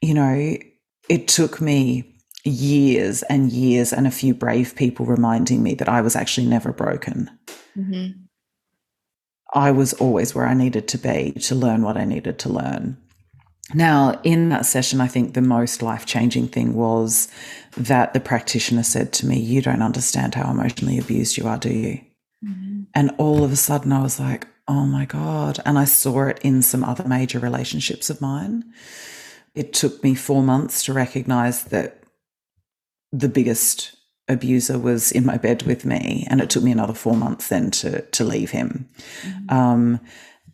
[0.00, 0.56] you know,
[1.08, 6.00] it took me years and years and a few brave people reminding me that I
[6.00, 7.30] was actually never broken.
[7.76, 8.20] Mm-hmm.
[9.54, 12.98] I was always where I needed to be to learn what I needed to learn.
[13.74, 17.28] Now, in that session, I think the most life changing thing was
[17.76, 21.70] that the practitioner said to me, You don't understand how emotionally abused you are, do
[21.70, 22.00] you?
[22.44, 22.82] Mm-hmm.
[22.94, 25.60] And all of a sudden, I was like, Oh my God.
[25.64, 28.64] And I saw it in some other major relationships of mine
[29.56, 32.04] it took me four months to recognize that
[33.10, 33.96] the biggest
[34.28, 37.70] abuser was in my bed with me, and it took me another four months then
[37.70, 38.86] to to leave him.
[39.22, 39.56] Mm-hmm.
[39.56, 40.00] Um,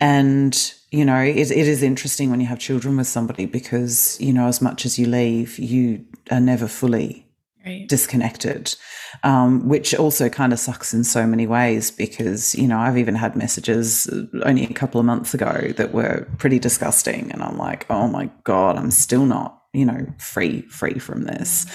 [0.01, 4.33] and you know, it, it is interesting when you have children with somebody because you
[4.33, 7.27] know, as much as you leave, you are never fully
[7.67, 7.89] right.
[7.89, 8.77] disconnected,
[9.23, 13.15] um, which also kind of sucks in so many ways because, you know, I've even
[13.15, 14.09] had messages
[14.43, 17.31] only a couple of months ago that were pretty disgusting.
[17.31, 21.67] And I'm like, oh my God, I'm still not you know free free from this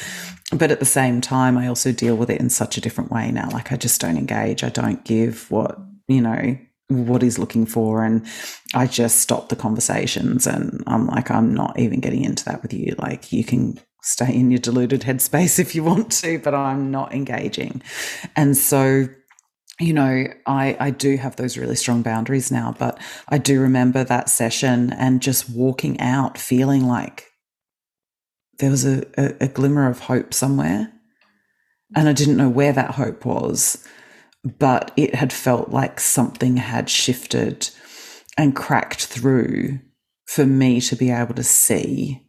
[0.52, 3.32] but at the same time i also deal with it in such a different way
[3.32, 6.58] now like i just don't engage i don't give what you know
[6.90, 8.26] what he's looking for and
[8.74, 12.74] i just stop the conversations and i'm like i'm not even getting into that with
[12.74, 16.92] you like you can stay in your deluded headspace if you want to, but I'm
[16.92, 17.82] not engaging.
[18.38, 19.08] And so,
[19.82, 24.06] you know, I, I do have those really strong boundaries now, but I do remember
[24.06, 27.26] that session and just walking out feeling like
[28.60, 30.94] there was a, a, a glimmer of hope somewhere.
[31.94, 33.86] And I didn't know where that hope was,
[34.44, 37.70] but it had felt like something had shifted
[38.38, 39.80] and cracked through
[40.26, 42.27] for me to be able to see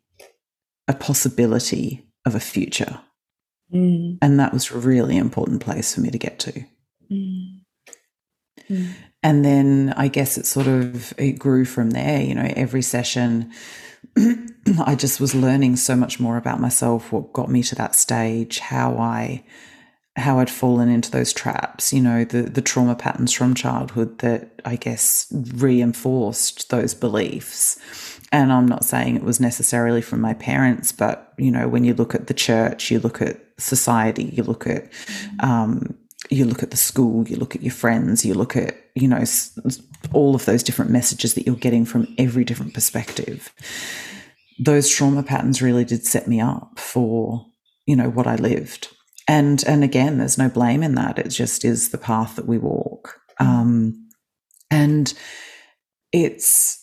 [0.88, 3.00] a possibility of a future.
[3.72, 4.18] Mm.
[4.22, 6.64] And that was a really important place for me to get to.
[7.10, 7.60] Mm.
[8.68, 8.94] Mm.
[9.22, 13.52] And then I guess it sort of it grew from there, you know, every session
[14.86, 18.58] I just was learning so much more about myself, what got me to that stage,
[18.58, 19.44] how I
[20.16, 24.60] how I'd fallen into those traps, you know, the the trauma patterns from childhood that
[24.64, 27.78] I guess reinforced those beliefs
[28.30, 31.94] and I'm not saying it was necessarily from my parents, but you know, when you
[31.94, 34.90] look at the church, you look at society, you look at,
[35.40, 35.96] um,
[36.30, 39.24] you look at the school, you look at your friends, you look at, you know,
[40.12, 43.52] all of those different messages that you're getting from every different perspective.
[44.58, 47.46] Those trauma patterns really did set me up for,
[47.86, 48.88] you know, what I lived.
[49.26, 51.18] And and again, there's no blame in that.
[51.18, 53.20] It just is the path that we walk.
[53.38, 54.08] Um,
[54.70, 55.12] and
[56.12, 56.77] it's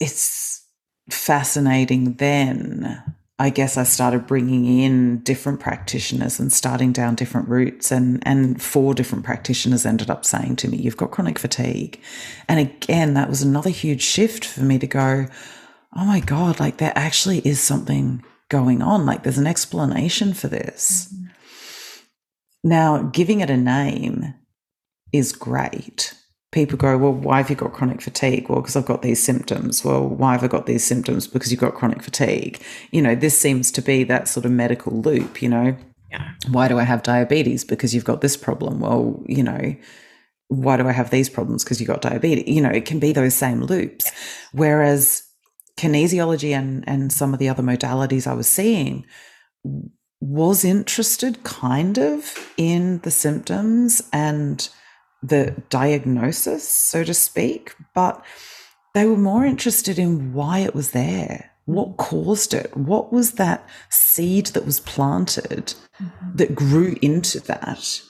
[0.00, 0.66] it's
[1.10, 3.02] fascinating then.
[3.36, 7.90] I guess I started bringing in different practitioners and starting down different routes.
[7.90, 12.00] And, and four different practitioners ended up saying to me, You've got chronic fatigue.
[12.48, 15.26] And again, that was another huge shift for me to go,
[15.96, 19.04] Oh my God, like there actually is something going on.
[19.04, 21.12] Like there's an explanation for this.
[21.12, 21.24] Mm-hmm.
[22.66, 24.34] Now, giving it a name
[25.12, 26.14] is great
[26.54, 28.48] people go, well, why have you got chronic fatigue?
[28.48, 29.84] Well, because I've got these symptoms.
[29.84, 31.26] Well, why have I got these symptoms?
[31.26, 32.62] Because you've got chronic fatigue.
[32.92, 35.76] You know, this seems to be that sort of medical loop, you know.
[36.10, 36.30] Yeah.
[36.48, 37.64] Why do I have diabetes?
[37.64, 38.78] Because you've got this problem.
[38.78, 39.74] Well, you know,
[40.46, 41.64] why do I have these problems?
[41.64, 42.46] Because you've got diabetes.
[42.46, 44.12] You know, it can be those same loops.
[44.52, 45.24] Whereas
[45.76, 49.04] kinesiology and, and some of the other modalities I was seeing
[50.20, 54.68] was interested kind of in the symptoms and–
[55.24, 58.24] the diagnosis, so to speak, but
[58.92, 61.50] they were more interested in why it was there.
[61.64, 61.96] What mm.
[61.96, 62.76] caused it?
[62.76, 66.36] What was that seed that was planted mm-hmm.
[66.36, 68.00] that grew into that?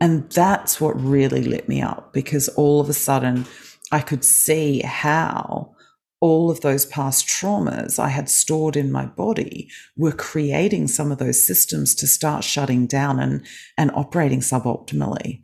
[0.00, 3.46] And that's what really lit me up because all of a sudden
[3.92, 5.74] I could see how
[6.20, 11.18] all of those past traumas I had stored in my body were creating some of
[11.18, 13.44] those systems to start shutting down and,
[13.78, 15.42] and operating suboptimally.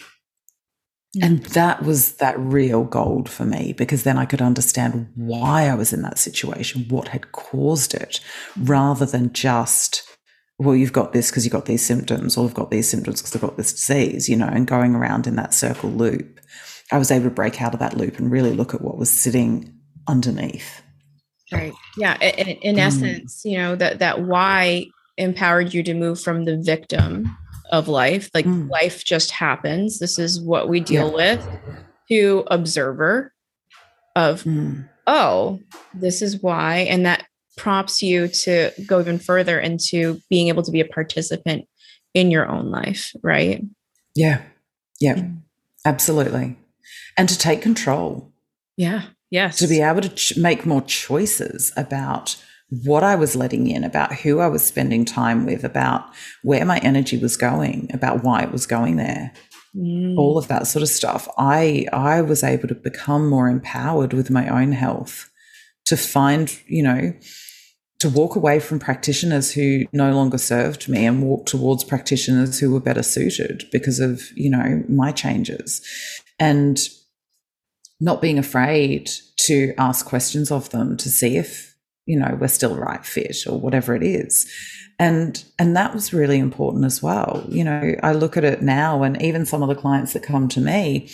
[1.22, 5.74] And that was that real gold for me because then I could understand why I
[5.74, 8.20] was in that situation, what had caused it,
[8.58, 10.02] rather than just,
[10.58, 13.34] well, you've got this because you've got these symptoms, or I've got these symptoms because
[13.34, 16.40] I've got this disease, you know, and going around in that circle loop.
[16.92, 19.10] I was able to break out of that loop and really look at what was
[19.10, 19.72] sitting
[20.06, 20.82] underneath.
[21.52, 21.72] Right.
[21.96, 22.16] Yeah.
[22.20, 22.80] In, in mm.
[22.80, 27.36] essence, you know, that, that why empowered you to move from the victim
[27.70, 28.68] of life like mm.
[28.70, 31.36] life just happens this is what we deal yeah.
[31.36, 31.48] with
[32.08, 33.32] to observer
[34.14, 34.88] of mm.
[35.06, 35.58] oh
[35.94, 37.26] this is why and that
[37.56, 41.66] prompts you to go even further into being able to be a participant
[42.14, 43.62] in your own life right
[44.14, 44.42] yeah
[45.00, 45.36] yeah mm.
[45.84, 46.56] absolutely
[47.16, 48.32] and to take control
[48.76, 52.36] yeah yes to be able to ch- make more choices about
[52.68, 56.04] what I was letting in, about who I was spending time with, about
[56.42, 59.32] where my energy was going, about why it was going there.
[59.76, 60.16] Mm.
[60.16, 61.28] All of that sort of stuff.
[61.38, 65.30] I I was able to become more empowered with my own health,
[65.86, 67.12] to find, you know,
[67.98, 72.70] to walk away from practitioners who no longer served me and walk towards practitioners who
[72.70, 75.80] were better suited because of, you know, my changes.
[76.38, 76.78] And
[78.00, 79.08] not being afraid
[79.38, 81.75] to ask questions of them to see if
[82.06, 84.50] you know, we're still right fit or whatever it is.
[84.98, 87.44] And and that was really important as well.
[87.48, 90.48] You know, I look at it now and even some of the clients that come
[90.48, 91.10] to me,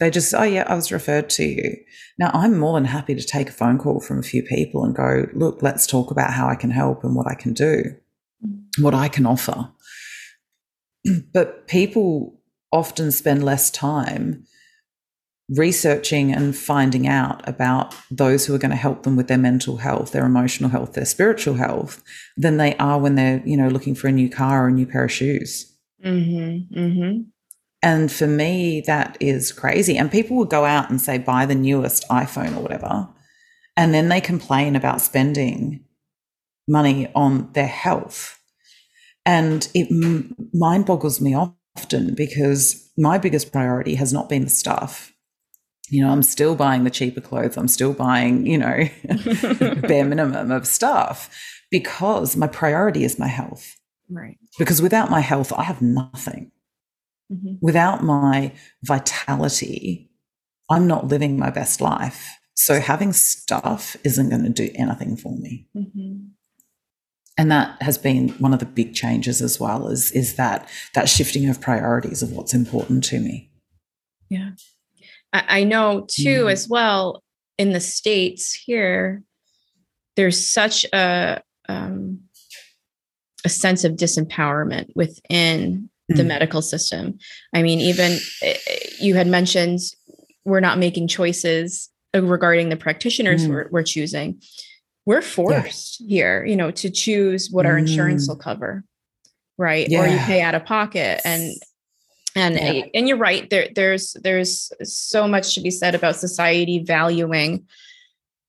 [0.00, 1.76] they just, oh yeah, I was referred to you.
[2.18, 4.94] Now I'm more than happy to take a phone call from a few people and
[4.94, 7.94] go, look, let's talk about how I can help and what I can do,
[8.44, 8.82] mm.
[8.82, 9.70] what I can offer.
[11.32, 12.40] But people
[12.72, 14.44] often spend less time
[15.48, 19.76] researching and finding out about those who are going to help them with their mental
[19.76, 22.02] health, their emotional health, their spiritual health
[22.36, 24.86] than they are when they're, you know, looking for a new car or a new
[24.86, 25.72] pair of shoes.
[26.04, 27.20] Mm-hmm, mm-hmm.
[27.82, 29.96] And for me, that is crazy.
[29.96, 33.08] And people will go out and say, buy the newest iPhone or whatever.
[33.76, 35.84] And then they complain about spending
[36.66, 38.40] money on their health.
[39.24, 44.50] And it m- mind boggles me often because my biggest priority has not been the
[44.50, 45.12] stuff
[45.88, 47.56] you know, I'm still buying the cheaper clothes.
[47.56, 48.88] I'm still buying, you know,
[49.88, 51.30] bare minimum of stuff
[51.70, 53.76] because my priority is my health.
[54.08, 54.38] Right.
[54.58, 56.52] Because without my health, I have nothing.
[57.32, 57.54] Mm-hmm.
[57.60, 60.10] Without my vitality,
[60.70, 62.36] I'm not living my best life.
[62.54, 65.66] So having stuff isn't going to do anything for me.
[65.76, 66.28] Mm-hmm.
[67.38, 71.08] And that has been one of the big changes as well is, is that that
[71.08, 73.50] shifting of priorities of what's important to me.
[74.30, 74.52] Yeah.
[75.48, 76.52] I know too, mm.
[76.52, 77.22] as well,
[77.58, 79.22] in the States here,
[80.16, 82.20] there's such a, um,
[83.44, 86.16] a sense of disempowerment within mm.
[86.16, 87.18] the medical system.
[87.54, 89.80] I mean, even eh, eh, you had mentioned
[90.44, 93.50] we're not making choices regarding the practitioners mm.
[93.50, 94.40] we're, we're, choosing.
[95.04, 96.08] We're forced yeah.
[96.08, 98.28] here, you know, to choose what our insurance mm.
[98.28, 98.84] will cover,
[99.58, 99.88] right?
[99.88, 100.02] Yeah.
[100.02, 101.20] Or you pay out of pocket.
[101.24, 101.52] And
[102.36, 102.84] and yeah.
[102.94, 107.66] and you're right there there's there's so much to be said about society valuing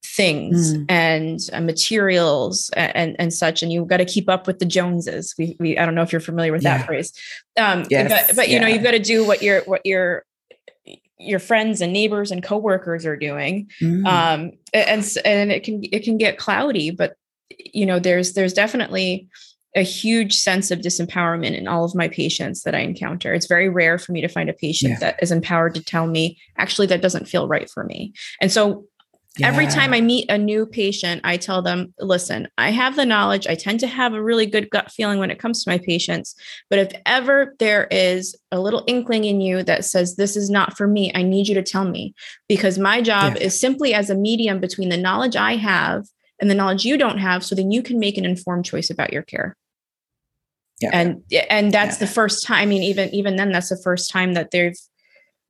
[0.03, 0.85] things mm.
[0.89, 5.33] and uh, materials and and such and you've got to keep up with the joneses
[5.37, 6.77] we, we i don't know if you're familiar with yeah.
[6.77, 7.13] that phrase
[7.57, 8.27] um yes.
[8.27, 8.61] but, but you yeah.
[8.61, 10.25] know you've got to do what your what your
[11.19, 14.05] your friends and neighbors and coworkers are doing mm.
[14.05, 17.15] um and and it can it can get cloudy but
[17.59, 19.27] you know there's there's definitely
[19.77, 23.33] a huge sense of disempowerment in all of my patients that I encounter.
[23.35, 24.99] It's very rare for me to find a patient yeah.
[24.99, 28.11] that is empowered to tell me, actually, that doesn't feel right for me.
[28.41, 28.85] And so
[29.37, 29.47] yeah.
[29.47, 33.45] every time I meet a new patient, I tell them, listen, I have the knowledge.
[33.45, 36.33] I tend to have a really good gut feeling when it comes to my patients.
[36.71, 40.75] But if ever there is a little inkling in you that says, this is not
[40.75, 42.15] for me, I need you to tell me
[42.49, 43.43] because my job yeah.
[43.43, 46.07] is simply as a medium between the knowledge I have
[46.41, 49.13] and the knowledge you don't have so then you can make an informed choice about
[49.13, 49.55] your care
[50.81, 50.89] yeah.
[50.93, 52.05] and and that's yeah.
[52.05, 54.77] the first time i mean even even then that's the first time that they've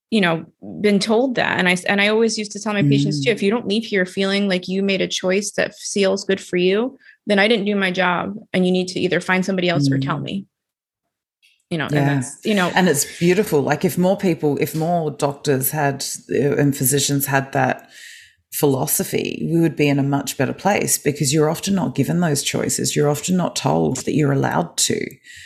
[0.09, 0.45] you know
[0.82, 2.89] been told that and i and i always used to tell my mm.
[2.89, 6.23] patients too if you don't leave here feeling like you made a choice that feels
[6.23, 9.45] good for you then i didn't do my job and you need to either find
[9.45, 9.93] somebody else mm.
[9.93, 10.23] or tell mm.
[10.23, 10.45] me
[11.69, 12.11] you know yeah.
[12.11, 16.55] and you know and it's beautiful like if more people if more doctors had uh,
[16.55, 17.89] and physicians had that
[18.53, 22.43] philosophy, we would be in a much better place because you're often not given those
[22.43, 22.95] choices.
[22.95, 24.99] You're often not told that you're allowed to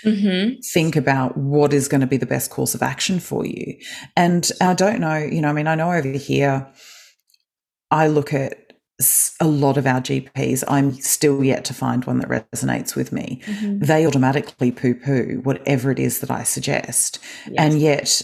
[0.06, 0.60] mm-hmm.
[0.74, 3.78] think about what is going to be the best course of action for you.
[4.16, 6.72] And I don't know, you know, I mean, I know over here,
[7.90, 8.62] I look at
[9.40, 13.42] a lot of our GPs, I'm still yet to find one that resonates with me.
[13.46, 13.80] Mm-hmm.
[13.80, 17.20] They automatically poo poo whatever it is that I suggest.
[17.48, 17.56] Yes.
[17.58, 18.22] And yet,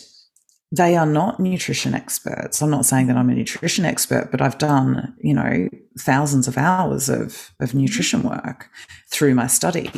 [0.71, 2.61] they are not nutrition experts.
[2.61, 6.57] I'm not saying that I'm a nutrition expert, but I've done, you know, thousands of
[6.57, 8.69] hours of, of nutrition work
[9.09, 9.91] through my study.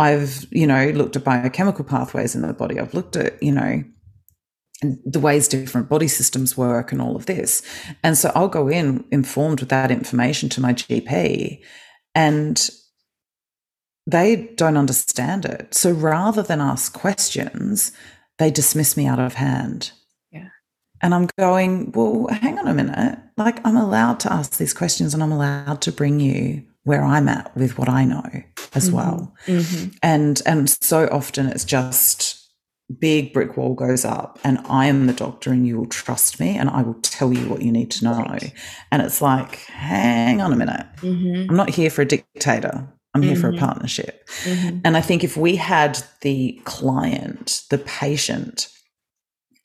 [0.00, 2.80] I've, you know, looked at biochemical pathways in the body.
[2.80, 3.84] I've looked at, you know,
[4.82, 7.62] the ways different body systems work and all of this.
[8.02, 11.60] And so I'll go in informed with that information to my GP
[12.14, 12.70] and
[14.06, 15.74] they don't understand it.
[15.74, 17.92] So rather than ask questions,
[18.38, 19.92] they dismiss me out of hand.
[21.02, 23.18] And I'm going, well, hang on a minute.
[23.36, 27.28] Like, I'm allowed to ask these questions and I'm allowed to bring you where I'm
[27.28, 28.24] at with what I know
[28.74, 28.96] as mm-hmm.
[28.96, 29.34] well.
[29.46, 29.90] Mm-hmm.
[30.02, 32.36] And and so often it's just
[32.98, 36.56] big brick wall goes up and I am the doctor and you will trust me
[36.56, 38.18] and I will tell you what you need to know.
[38.18, 38.52] Right.
[38.90, 40.86] And it's like, hang on a minute.
[40.96, 41.50] Mm-hmm.
[41.50, 42.88] I'm not here for a dictator.
[43.14, 43.64] I'm here for a mm-hmm.
[43.64, 44.28] partnership.
[44.44, 44.80] Mm-hmm.
[44.84, 48.68] And I think if we had the client, the patient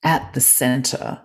[0.06, 1.22] at the center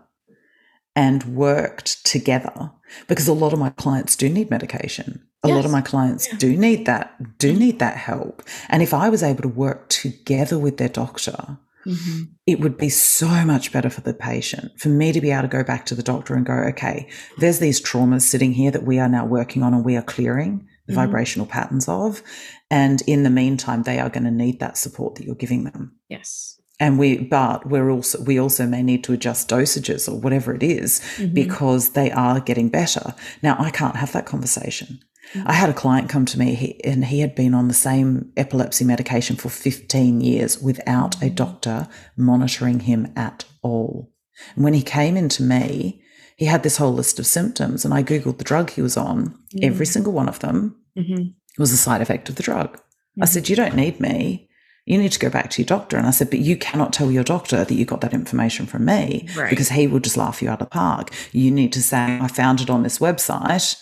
[0.96, 2.72] and worked together
[3.06, 5.54] because a lot of my clients do need medication a yes.
[5.54, 6.38] lot of my clients yeah.
[6.38, 10.58] do need that do need that help and if i was able to work together
[10.58, 12.22] with their doctor mm-hmm.
[12.46, 15.48] it would be so much better for the patient for me to be able to
[15.48, 17.08] go back to the doctor and go okay
[17.38, 20.66] there's these traumas sitting here that we are now working on and we are clearing
[20.90, 20.94] mm-hmm.
[20.94, 22.22] vibrational patterns of.
[22.70, 25.96] And in the meantime, they are going to need that support that you're giving them.
[26.08, 30.52] Yes and we but we're also we also may need to adjust dosages or whatever
[30.52, 31.32] it is mm-hmm.
[31.34, 34.98] because they are getting better now i can't have that conversation
[35.34, 35.46] mm-hmm.
[35.46, 38.32] i had a client come to me he, and he had been on the same
[38.36, 41.26] epilepsy medication for 15 years without mm-hmm.
[41.26, 44.10] a doctor monitoring him at all
[44.56, 46.02] and when he came into me
[46.36, 49.38] he had this whole list of symptoms and i googled the drug he was on
[49.62, 49.92] every mm-hmm.
[49.92, 51.28] single one of them mm-hmm.
[51.58, 53.24] was a side effect of the drug i mm-hmm.
[53.26, 54.48] said you don't need me
[54.86, 55.96] you need to go back to your doctor.
[55.96, 58.84] And I said, but you cannot tell your doctor that you got that information from
[58.84, 59.50] me right.
[59.50, 61.10] because he will just laugh you out of the park.
[61.32, 63.80] You need to say, I found it on this website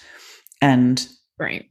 [0.61, 1.07] and
[1.39, 1.67] right.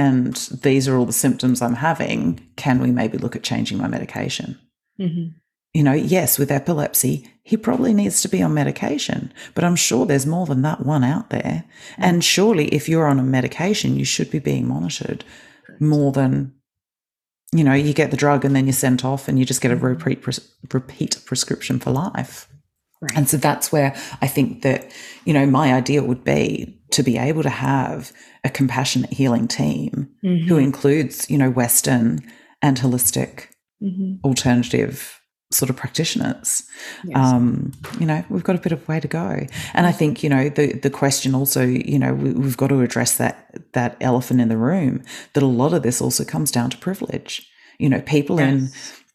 [0.00, 2.48] And these are all the symptoms I'm having.
[2.54, 4.56] Can we maybe look at changing my medication?
[5.00, 5.36] Mm-hmm.
[5.74, 10.06] You know, yes, with epilepsy, he probably needs to be on medication, but I'm sure
[10.06, 11.64] there's more than that one out there.
[11.92, 12.02] Mm-hmm.
[12.02, 15.24] And surely, if you're on a medication, you should be being monitored
[15.80, 16.54] more than
[17.52, 19.70] you know, you get the drug and then you're sent off and you just get
[19.70, 19.86] a mm-hmm.
[19.86, 22.48] repeat, pres- repeat prescription for life.
[23.00, 23.16] Right.
[23.16, 24.92] And so that's where I think that,
[25.24, 28.12] you know, my ideal would be to be able to have
[28.44, 30.48] a compassionate healing team mm-hmm.
[30.48, 32.20] who includes, you know, Western
[32.60, 33.46] and holistic
[33.82, 34.16] mm-hmm.
[34.24, 35.17] alternative
[35.50, 36.62] sort of practitioners.
[37.04, 37.16] Yes.
[37.16, 39.46] Um, you know, we've got a bit of way to go.
[39.74, 42.80] And I think, you know, the the question also, you know, we, have got to
[42.80, 46.70] address that that elephant in the room that a lot of this also comes down
[46.70, 47.48] to privilege.
[47.78, 48.50] You know, people yes.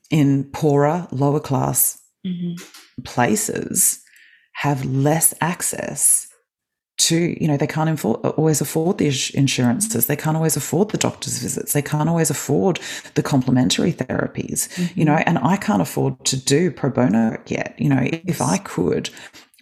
[0.09, 2.55] in in poorer, lower class mm-hmm.
[3.03, 3.99] places
[4.53, 6.22] have less access
[6.97, 10.07] to you know they can't afford, always afford the insurances.
[10.07, 11.73] They can't always afford the doctor's visits.
[11.73, 12.79] They can't always afford
[13.15, 14.99] the complementary therapies mm-hmm.
[14.99, 17.75] you know and i can't afford to do pro bono yet.
[17.77, 19.09] You know if i could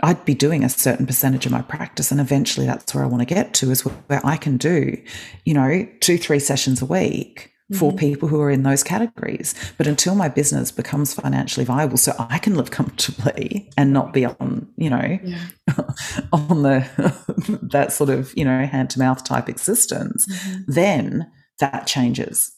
[0.03, 3.21] I'd be doing a certain percentage of my practice, and eventually that's where I want
[3.21, 4.99] to get to is where I can do,
[5.45, 7.99] you know, two, three sessions a week for mm-hmm.
[7.99, 9.55] people who are in those categories.
[9.77, 14.25] But until my business becomes financially viable, so I can live comfortably and not be
[14.25, 15.45] on, you know, yeah.
[16.33, 20.71] on the that sort of, you know, hand to mouth type existence, mm-hmm.
[20.71, 22.51] then that changes.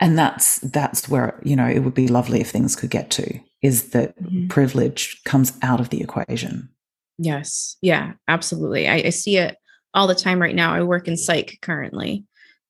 [0.00, 3.40] And that's that's where, you know, it would be lovely if things could get to
[3.62, 4.48] is that mm-hmm.
[4.48, 6.68] privilege comes out of the equation.
[7.18, 7.76] Yes.
[7.80, 8.88] Yeah, absolutely.
[8.88, 9.56] I, I see it
[9.94, 10.74] all the time right now.
[10.74, 12.26] I work in psych currently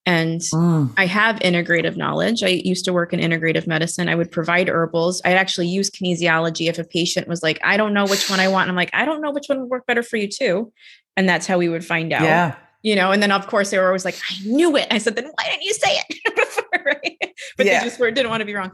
[0.06, 0.92] and mm.
[0.96, 2.44] I have integrative knowledge.
[2.44, 4.08] I used to work in integrative medicine.
[4.08, 5.20] I would provide herbals.
[5.24, 8.46] I'd actually use kinesiology if a patient was like, I don't know which one I
[8.46, 8.62] want.
[8.62, 10.72] And I'm like, I don't know which one would work better for you too.
[11.16, 12.22] And that's how we would find out.
[12.22, 12.54] Yeah.
[12.82, 14.86] You know, and then of course they were always like, I knew it.
[14.92, 16.84] I said, then why didn't you say it before?
[16.84, 17.34] Right?
[17.56, 17.80] But yeah.
[17.80, 18.70] they just were, didn't want to be wrong.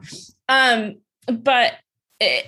[0.50, 1.74] Um, but
[2.20, 2.46] it,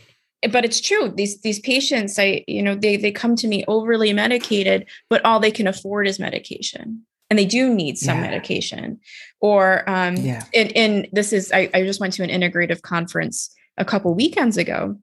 [0.53, 1.09] but it's true.
[1.09, 5.41] These these patients, I, you know, they they come to me overly medicated, but all
[5.41, 8.31] they can afford is medication and they do need some yeah.
[8.31, 9.01] medication
[9.41, 13.53] or um yeah and, and this is I, I just went to an integrative conference
[13.77, 14.97] a couple weekends ago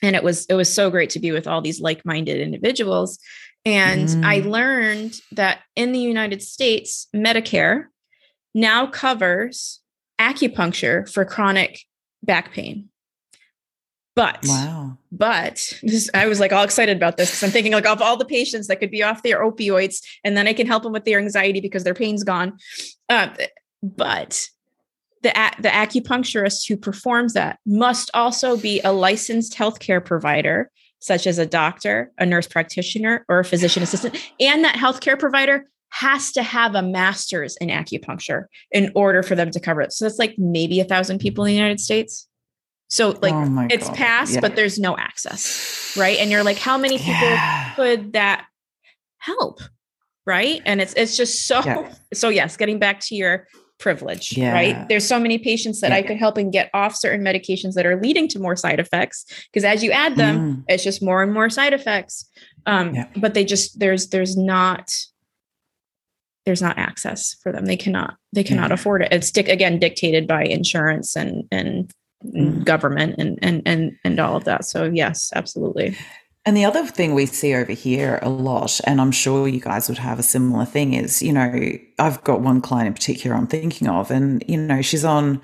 [0.00, 3.18] and it was it was so great to be with all these like-minded individuals
[3.64, 4.24] and mm.
[4.24, 7.86] i learned that in the united states medicare
[8.54, 9.80] now covers
[10.20, 11.80] acupuncture for chronic
[12.22, 12.88] back pain
[14.14, 14.96] but wow.
[15.10, 18.16] But this, I was like all excited about this because I'm thinking like of all
[18.16, 21.04] the patients that could be off their opioids, and then I can help them with
[21.04, 22.58] their anxiety because their pain's gone.
[23.08, 23.28] Uh,
[23.82, 24.48] but
[25.22, 31.38] the the acupuncturist who performs that must also be a licensed healthcare provider, such as
[31.38, 36.42] a doctor, a nurse practitioner, or a physician assistant, and that healthcare provider has to
[36.42, 39.92] have a master's in acupuncture in order for them to cover it.
[39.92, 42.28] So that's like maybe a thousand people in the United States.
[42.88, 43.96] So like oh it's God.
[43.96, 44.40] passed, yeah.
[44.40, 46.18] but there's no access, right?
[46.18, 47.74] And you're like, how many people yeah.
[47.74, 48.46] could that
[49.18, 49.60] help?
[50.26, 50.62] Right.
[50.64, 51.92] And it's it's just so yeah.
[52.14, 53.46] so yes, getting back to your
[53.78, 54.88] privilege, right?
[54.88, 58.00] There's so many patients that I could help and get off certain medications that are
[58.00, 59.26] leading to more side effects.
[59.52, 60.64] Because as you add them, mm.
[60.68, 62.28] it's just more and more side effects.
[62.66, 64.90] Um, but they just there's there's not
[66.46, 67.66] there's not access for them.
[67.66, 69.08] They cannot they cannot afford it.
[69.12, 71.90] It's again dictated by insurance and and
[72.24, 72.64] mm.
[72.64, 74.64] government and and and and all of that.
[74.64, 75.96] So yes, absolutely.
[76.46, 79.88] And the other thing we see over here a lot, and I'm sure you guys
[79.88, 83.46] would have a similar thing, is you know, I've got one client in particular I'm
[83.46, 85.40] thinking of, and you know, she's on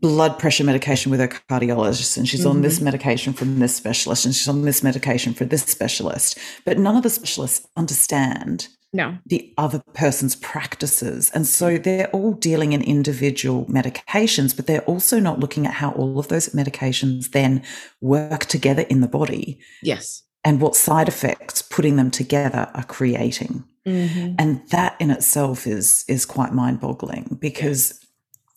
[0.00, 2.50] blood pressure medication with her cardiologist and she's mm-hmm.
[2.50, 2.84] on this mm-hmm.
[2.86, 7.02] medication from this specialist and she's on this medication for this specialist but none of
[7.02, 13.64] the specialists understand no the other person's practices and so they're all dealing in individual
[13.66, 17.62] medications but they're also not looking at how all of those medications then
[18.00, 23.64] work together in the body yes and what side effects putting them together are creating
[23.86, 24.34] Mm-hmm.
[24.38, 27.98] And that in itself is is quite mind-boggling because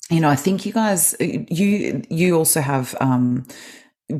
[0.10, 3.46] you know, I think you guys you you also have um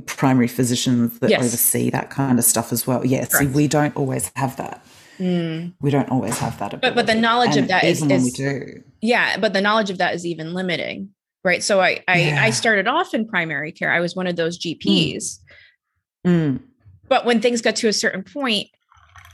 [0.06, 1.44] primary physicians that yes.
[1.44, 3.06] oversee that kind of stuff as well.
[3.06, 4.86] Yes, yeah, we don't always have that.
[5.20, 5.74] Mm.
[5.82, 6.74] We don't always have that.
[6.74, 6.96] Ability.
[6.96, 8.84] But but the knowledge and of that is, is we do.
[9.02, 11.10] Yeah, but the knowledge of that is even limiting,
[11.44, 11.62] right?
[11.62, 12.44] So I I, yeah.
[12.44, 13.92] I started off in primary care.
[13.92, 15.40] I was one of those GPs.
[16.26, 16.56] Mm.
[16.56, 16.60] Mm.
[17.10, 18.70] But when things got to a certain point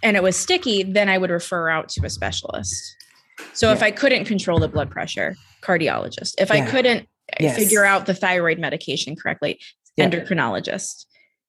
[0.04, 2.96] and it was sticky, then I would refer out to a specialist.
[3.54, 3.74] So yeah.
[3.74, 6.34] if I couldn't control the blood pressure, cardiologist.
[6.40, 7.08] If I couldn't
[7.40, 7.56] yes.
[7.56, 9.60] figure out the thyroid medication correctly,
[9.98, 11.06] endocrinologist,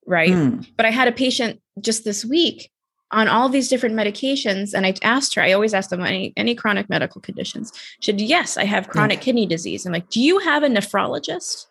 [0.07, 0.31] right?
[0.31, 0.67] Mm.
[0.77, 2.71] But I had a patient just this week
[3.13, 6.55] on all these different medications and i asked her i always ask them any any
[6.55, 7.73] chronic medical conditions?
[8.01, 9.25] She said yes i have chronic yeah.
[9.25, 9.87] kidney disease.
[9.87, 11.67] I'm like do you have a nephrologist?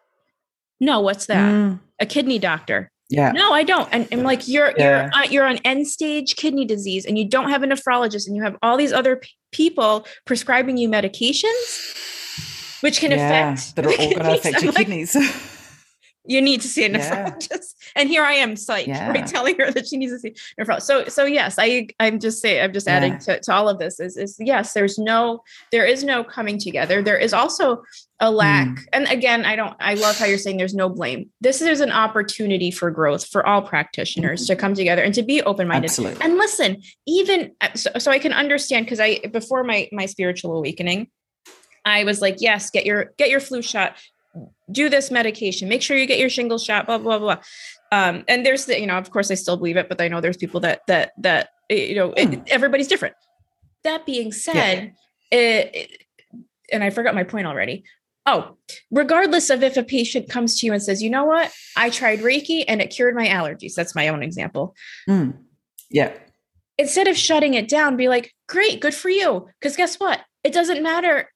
[0.79, 1.51] No what's that?
[1.51, 1.79] Mm.
[1.99, 2.91] a kidney doctor.
[3.09, 3.31] Yeah.
[3.31, 3.89] No i don't.
[3.91, 5.09] And i'm like you're yeah.
[5.13, 8.35] you're uh, you're on end stage kidney disease and you don't have a nephrologist and
[8.35, 11.95] you have all these other p- people prescribing you medications
[12.81, 15.15] which can yeah, affect that are all going to affect your kidneys
[16.29, 17.49] you need to see a nephrologist.
[17.51, 17.57] Yeah.
[17.95, 19.09] And here I am, psyched, yeah.
[19.09, 20.83] right, telling her that she needs to see a nephrologist.
[20.83, 23.17] So, so yes, I, I'm just saying, I'm just adding yeah.
[23.19, 27.01] to, to all of this is, is yes, there's no, there is no coming together.
[27.01, 27.83] There is also
[28.19, 28.67] a lack.
[28.67, 28.85] Mm.
[28.93, 31.31] And again, I don't, I love how you're saying there's no blame.
[31.41, 34.53] This is an opportunity for growth for all practitioners mm-hmm.
[34.53, 35.89] to come together and to be open-minded.
[35.89, 36.23] Absolutely.
[36.23, 40.55] And listen, even uh, so, so I can understand because I, before my, my spiritual
[40.55, 41.07] awakening,
[41.85, 43.97] I was like, yes, get your get your flu shot,
[44.71, 47.37] do this medication, make sure you get your shingle shot, blah, blah, blah.
[47.91, 50.21] Um, and there's the, you know, of course I still believe it, but I know
[50.21, 52.41] there's people that, that, that, you know, it, hmm.
[52.47, 53.15] everybody's different.
[53.83, 54.93] That being said,
[55.31, 55.37] yeah.
[55.37, 56.03] it, it,
[56.71, 57.83] and I forgot my point already.
[58.25, 58.57] Oh,
[58.91, 62.19] regardless of if a patient comes to you and says, you know what, I tried
[62.19, 63.73] Reiki and it cured my allergies.
[63.73, 64.75] That's my own example.
[65.09, 65.37] Mm.
[65.89, 66.13] Yeah.
[66.77, 69.47] Instead of shutting it down, be like, great, good for you.
[69.59, 70.21] Because guess what?
[70.43, 71.29] It doesn't matter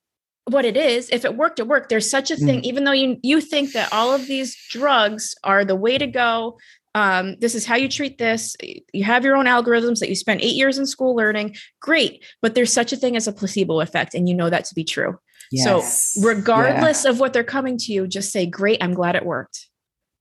[0.46, 2.66] what it is if it worked it worked there's such a thing mm.
[2.66, 6.58] even though you you think that all of these drugs are the way to go
[6.96, 8.56] um, this is how you treat this
[8.94, 12.56] you have your own algorithms that you spent eight years in school learning great but
[12.56, 15.18] there's such a thing as a placebo effect and you know that to be true
[15.52, 16.14] yes.
[16.14, 17.12] so regardless yeah.
[17.12, 19.70] of what they're coming to you just say great i'm glad it worked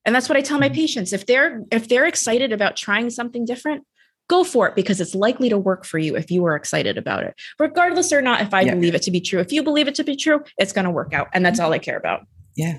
[0.07, 0.75] and that's what i tell my mm.
[0.75, 3.85] patients if they're if they're excited about trying something different
[4.29, 7.25] go for it because it's likely to work for you if you are excited about
[7.25, 8.75] it, regardless or not if I yeah.
[8.75, 9.41] believe it to be true.
[9.41, 11.29] If you believe it to be true, it's going to work out.
[11.33, 12.27] And that's all I care about.
[12.57, 12.79] Yeah.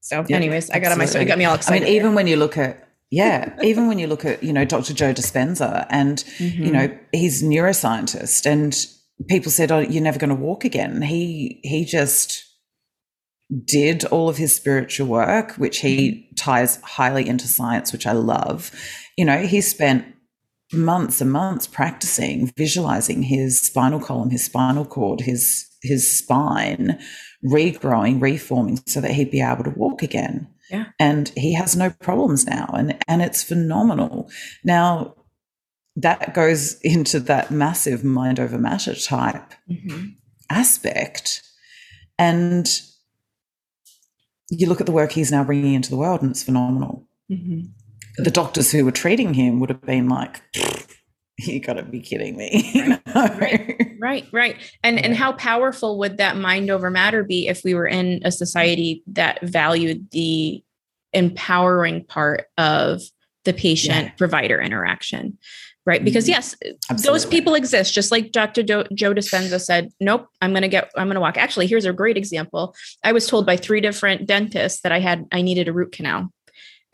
[0.00, 1.24] So, yeah, anyways, I got on my story.
[1.24, 1.82] got me all excited.
[1.82, 4.64] I mean, even when you look at, yeah, even when you look at, you know,
[4.64, 4.94] Dr.
[4.94, 6.64] Joe Dispenza and, mm-hmm.
[6.64, 8.76] you know, he's neuroscientist and
[9.28, 11.02] people said, oh, you're never going to walk again.
[11.02, 12.44] He, he just,
[13.64, 16.34] did all of his spiritual work, which he mm-hmm.
[16.34, 18.72] ties highly into science, which I love.
[19.16, 20.15] You know, he spent
[20.72, 26.98] months and months practicing visualizing his spinal column, his spinal cord, his his spine
[27.44, 30.48] regrowing, reforming so that he'd be able to walk again.
[30.70, 30.86] Yeah.
[30.98, 34.30] And he has no problems now and and it's phenomenal.
[34.64, 35.14] Now
[35.94, 40.08] that goes into that massive mind over matter type mm-hmm.
[40.50, 41.42] aspect.
[42.18, 42.66] And
[44.50, 47.08] you look at the work he's now bringing into the world and it's phenomenal.
[47.30, 47.70] Mm-hmm
[48.18, 50.42] the doctors who were treating him would have been like,
[51.38, 52.98] you got to be kidding me.
[53.14, 54.56] right, right, right.
[54.82, 55.04] And yeah.
[55.04, 59.02] and how powerful would that mind over matter be if we were in a society
[59.08, 60.62] that valued the
[61.12, 63.02] empowering part of
[63.44, 64.12] the patient yeah.
[64.12, 65.38] provider interaction?
[65.84, 66.02] Right.
[66.02, 66.32] Because mm-hmm.
[66.32, 66.56] yes,
[66.90, 67.04] Absolutely.
[67.04, 68.64] those people exist, just like Dr.
[68.64, 71.36] Do- Joe Dispenza said, nope, I'm going to get, I'm going to walk.
[71.36, 72.74] Actually, here's a great example.
[73.04, 76.32] I was told by three different dentists that I had, I needed a root canal.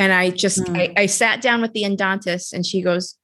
[0.03, 0.77] And I just mm.
[0.77, 3.17] I, I sat down with the endodontist and she goes,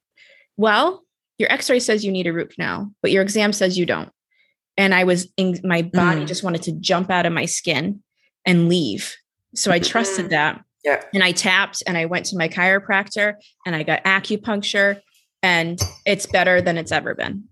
[0.55, 1.03] Well,
[1.37, 4.09] your x-ray says you need a root canal, but your exam says you don't.
[4.77, 6.27] And I was in my body mm.
[6.27, 8.01] just wanted to jump out of my skin
[8.45, 9.13] and leave.
[9.55, 10.29] So I trusted mm.
[10.29, 10.61] that.
[10.85, 11.03] Yeah.
[11.13, 13.33] And I tapped and I went to my chiropractor
[13.65, 15.01] and I got acupuncture
[15.43, 17.43] and it's better than it's ever been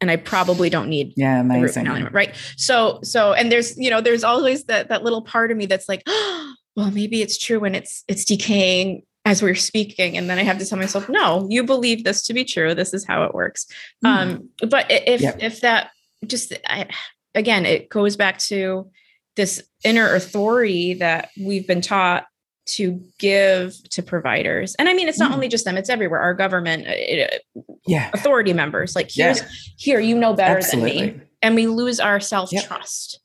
[0.00, 4.00] and I probably don't need yeah amazing anymore, right so so and there's you know
[4.00, 7.60] there's always that that little part of me that's like oh, well, maybe it's true
[7.60, 11.46] when it's it's decaying as we're speaking and then i have to tell myself no
[11.50, 13.66] you believe this to be true this is how it works
[14.04, 14.08] mm.
[14.08, 15.36] um but if yep.
[15.40, 15.90] if that
[16.26, 16.88] just I,
[17.34, 18.90] again it goes back to
[19.36, 22.26] this inner authority that we've been taught
[22.66, 25.34] to give to providers and i mean it's not mm.
[25.34, 27.42] only just them it's everywhere our government uh, it,
[27.86, 29.48] yeah authority members like here's yeah.
[29.76, 30.96] here you know better Absolutely.
[30.98, 33.19] than me and we lose our self trust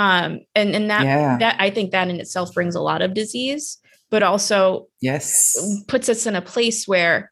[0.00, 1.36] um, and and that yeah.
[1.40, 3.76] that I think that in itself brings a lot of disease,
[4.08, 5.54] but also yes
[5.88, 7.30] puts us in a place where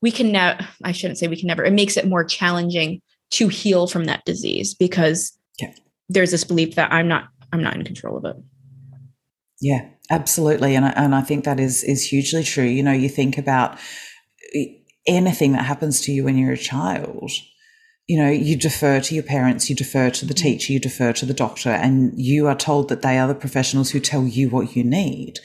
[0.00, 0.66] we can never.
[0.82, 1.62] I shouldn't say we can never.
[1.66, 3.02] It makes it more challenging
[3.32, 5.74] to heal from that disease because yeah.
[6.08, 8.36] there's this belief that I'm not I'm not in control of it.
[9.60, 12.64] Yeah, absolutely, and I, and I think that is is hugely true.
[12.64, 13.78] You know, you think about
[15.06, 17.30] anything that happens to you when you're a child.
[18.08, 20.42] You know, you defer to your parents, you defer to the mm-hmm.
[20.42, 23.90] teacher, you defer to the doctor, and you are told that they are the professionals
[23.90, 25.38] who tell you what you need.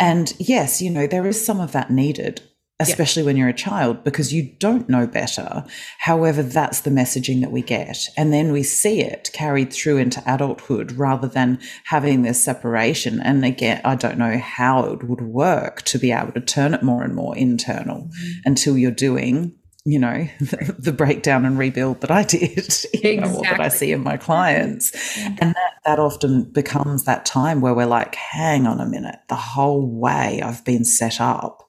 [0.00, 2.40] And yes, you know, there is some of that needed
[2.78, 3.26] especially yeah.
[3.26, 5.64] when you're a child, because you don't know better.
[5.98, 8.08] However, that's the messaging that we get.
[8.16, 13.20] And then we see it carried through into adulthood rather than having this separation.
[13.20, 16.82] And again, I don't know how it would work to be able to turn it
[16.82, 18.30] more and more internal mm-hmm.
[18.44, 19.54] until you're doing
[19.86, 23.16] you know the, the, breakdown and rebuild that I did, exactly.
[23.16, 25.36] know, that I see in my clients, mm-hmm.
[25.38, 29.36] and that that often becomes that time where we're like, hang on a minute, the
[29.36, 31.62] whole way I've been set up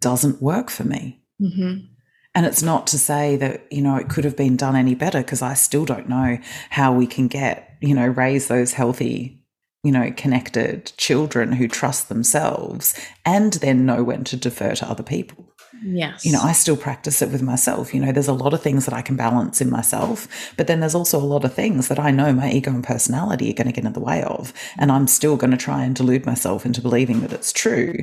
[0.00, 1.22] doesn't work for me.
[1.40, 1.86] Mm-hmm.
[2.34, 5.20] And it's not to say that, you know, it could have been done any better
[5.20, 6.38] because I still don't know
[6.70, 9.44] how we can get, you know, raise those healthy,
[9.84, 15.04] you know, connected children who trust themselves and then know when to defer to other
[15.04, 15.53] people.
[15.84, 16.24] Yes.
[16.24, 17.92] You know, I still practice it with myself.
[17.92, 20.26] You know, there's a lot of things that I can balance in myself,
[20.56, 23.50] but then there's also a lot of things that I know my ego and personality
[23.50, 24.52] are going to get in the way of.
[24.78, 27.94] And I'm still going to try and delude myself into believing that it's true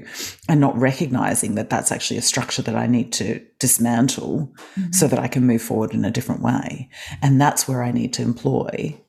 [0.47, 4.91] and not recognizing that that's actually a structure that I need to dismantle mm-hmm.
[4.91, 6.89] so that I can move forward in a different way.
[7.21, 9.01] And that's where I need to employ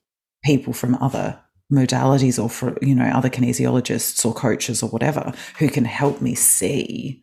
[0.43, 1.39] people from other
[1.71, 6.35] modalities or for you know other kinesiologists or coaches or whatever who can help me
[6.35, 7.22] see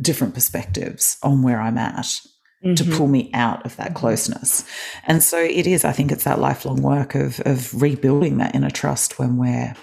[0.00, 2.20] different perspectives on where I'm at
[2.64, 2.74] mm-hmm.
[2.74, 3.96] to pull me out of that mm-hmm.
[3.96, 4.64] closeness.
[5.06, 8.70] And so it is, I think it's that lifelong work of, of rebuilding that inner
[8.70, 9.74] trust when we're,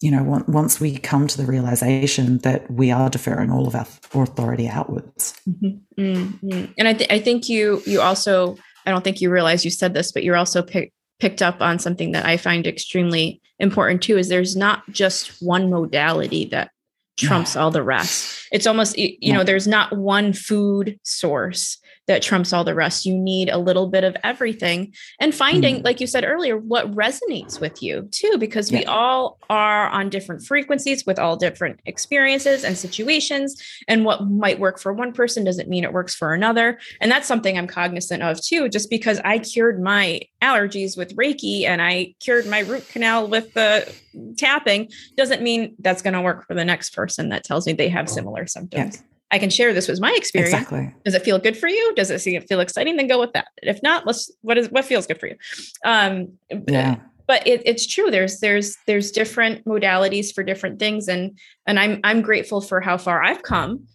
[0.00, 3.86] you know, once we come to the realization that we are deferring all of our
[4.22, 5.34] authority outwards.
[5.48, 6.00] Mm-hmm.
[6.00, 6.72] mm-hmm.
[6.78, 9.94] And I, th- I think you, you also, I don't think you realize you said
[9.94, 14.18] this, but you're also pick, picked up on something that I find extremely important too,
[14.18, 16.70] is there's not just one modality that
[17.16, 18.48] trumps all the rest.
[18.52, 19.34] It's almost, you yeah.
[19.34, 23.06] know, there's not one food source that trumps all the rest.
[23.06, 25.84] You need a little bit of everything and finding, mm.
[25.84, 28.78] like you said earlier, what resonates with you too, because yeah.
[28.78, 33.60] we all are on different frequencies with all different experiences and situations.
[33.88, 36.78] And what might work for one person doesn't mean it works for another.
[37.00, 41.64] And that's something I'm cognizant of too, just because I cured my allergies with Reiki
[41.64, 43.92] and I cured my root canal with the
[44.36, 47.88] tapping doesn't mean that's going to work for the next person that tells me they
[47.88, 48.96] have similar symptoms.
[48.96, 49.15] Yeah.
[49.30, 50.54] I can share this was my experience.
[50.54, 50.94] Exactly.
[51.04, 51.94] Does it feel good for you?
[51.94, 52.96] Does it feel exciting?
[52.96, 53.48] Then go with that.
[53.62, 55.36] If not, let's what is what feels good for you.
[55.84, 56.96] Um, yeah.
[57.26, 58.10] But it, it's true.
[58.10, 62.98] There's there's there's different modalities for different things, and and I'm I'm grateful for how
[62.98, 63.88] far I've come,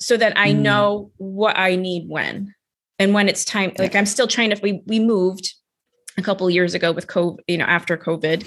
[0.00, 0.58] so that I mm.
[0.58, 2.52] know what I need when,
[2.98, 3.72] and when it's time.
[3.78, 4.60] Like I'm still trying to.
[4.60, 5.54] We we moved
[6.18, 7.38] a couple years ago with COVID.
[7.46, 8.42] You know, after COVID,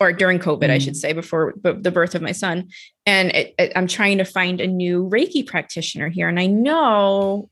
[0.00, 0.70] or during COVID, mm.
[0.70, 0.98] I should mm.
[0.98, 2.68] say, before the birth of my son.
[3.06, 6.28] And it, it, I'm trying to find a new Reiki practitioner here.
[6.28, 7.48] And I know,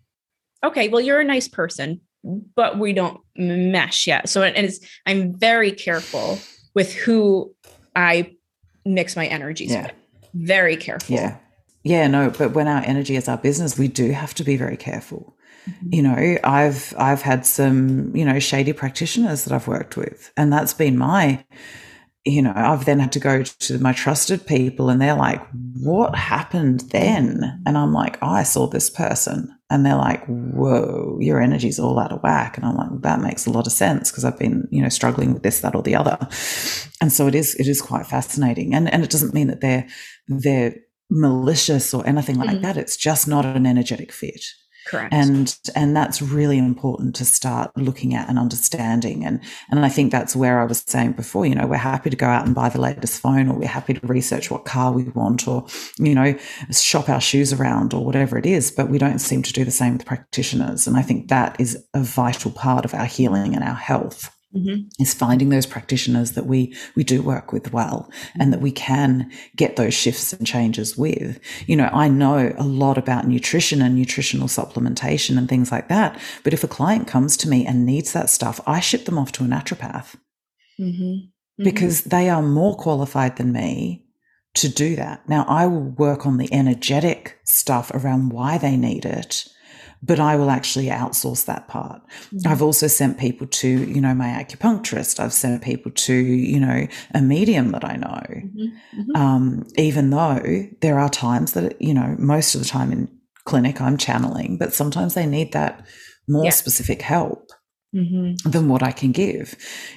[0.65, 4.29] okay, well, you're a nice person, but we don't mesh yet.
[4.29, 6.39] So and it's, I'm very careful
[6.75, 7.55] with who
[7.95, 8.37] I
[8.85, 9.83] mix my energies yeah.
[9.83, 9.93] with.
[10.35, 11.15] Very careful.
[11.15, 11.37] Yeah.
[11.85, 14.77] Yeah, no, but when our energy is our business, we do have to be very
[14.77, 15.37] careful.
[15.69, 15.95] Mm-hmm.
[15.95, 20.53] You know, I've I've had some, you know, shady practitioners that I've worked with, and
[20.53, 21.45] that's been my
[22.25, 25.45] you know, I've then had to go to my trusted people and they're like,
[25.81, 27.63] what happened then?
[27.67, 29.49] And I'm like, oh, I saw this person.
[29.71, 32.57] And they're like, whoa, your energy's all out of whack.
[32.57, 35.33] And I'm like, that makes a lot of sense because I've been, you know, struggling
[35.33, 36.17] with this, that, or the other.
[37.01, 38.75] And so it is, it is quite fascinating.
[38.75, 39.89] And, and it doesn't mean that they're,
[40.29, 40.77] they're
[41.11, 42.63] malicious or anything like mm-hmm.
[42.63, 42.77] that.
[42.77, 44.45] It's just not an energetic fit.
[44.87, 45.13] Correct.
[45.13, 49.25] And and that's really important to start looking at and understanding.
[49.25, 52.17] And and I think that's where I was saying before, you know, we're happy to
[52.17, 55.05] go out and buy the latest phone or we're happy to research what car we
[55.05, 55.67] want or,
[55.99, 56.37] you know,
[56.71, 59.71] shop our shoes around or whatever it is, but we don't seem to do the
[59.71, 60.87] same with practitioners.
[60.87, 64.83] And I think that is a vital part of our healing and our health mm-hmm.
[64.99, 69.31] is finding those practitioners that we we do work with well and that we can
[69.57, 73.95] get those shifts and changes with you know i know a lot about nutrition and
[73.95, 78.13] nutritional supplementation and things like that but if a client comes to me and needs
[78.13, 80.17] that stuff i ship them off to a naturopath
[80.79, 81.03] mm-hmm.
[81.03, 81.65] Mm-hmm.
[81.65, 84.07] because they are more qualified than me
[84.55, 89.05] to do that now i will work on the energetic stuff around why they need
[89.05, 89.49] it
[90.03, 92.03] but I will actually outsource that part.
[92.03, 92.49] Mm-hmm.
[92.49, 95.21] I've also sent people to, you know, my acupuncturist.
[95.21, 98.09] I've sent people to, you know, a medium that I know.
[98.09, 99.01] Mm-hmm.
[99.01, 99.17] Mm-hmm.
[99.17, 103.09] Um, even though there are times that, you know, most of the time in
[103.45, 105.87] clinic I'm channeling, but sometimes they need that
[106.29, 106.51] more yeah.
[106.51, 107.51] specific help.
[107.95, 108.49] Mm-hmm.
[108.49, 109.55] than what I can give.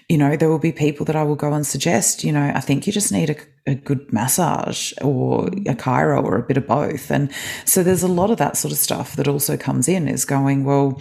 [0.10, 2.60] You know, there will be people that I will go and suggest, you know, I
[2.60, 6.68] think you just need a, a good massage or a chiro or a bit of
[6.68, 7.12] both.
[7.12, 7.32] And
[7.66, 10.66] so there's a lot of that sort of stuff that also comes in is going,
[10.66, 11.00] well,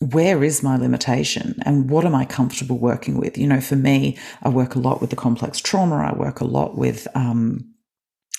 [0.00, 3.38] where is my limitation and what am I comfortable working with?
[3.38, 5.96] You know, for me, I work a lot with the complex trauma.
[5.96, 7.72] I work a lot with um,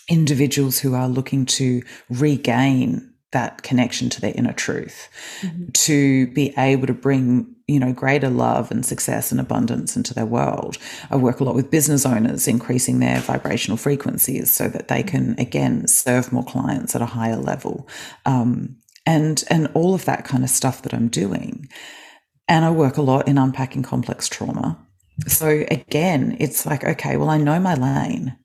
[0.08, 5.10] individuals who are looking to regain that connection to their inner truth,
[5.42, 5.66] mm-hmm.
[5.74, 10.26] to be able to bring, you know, greater love and success and abundance into their
[10.26, 10.78] world.
[11.12, 15.36] I work a lot with business owners, increasing their vibrational frequencies so that they can,
[15.38, 17.88] again, serve more clients at a higher level.
[18.26, 21.68] Um, and, and all of that kind of stuff that I'm doing.
[22.48, 24.78] And I work a lot in unpacking complex trauma.
[25.28, 28.38] So again, it's like, okay, well, I know my lane.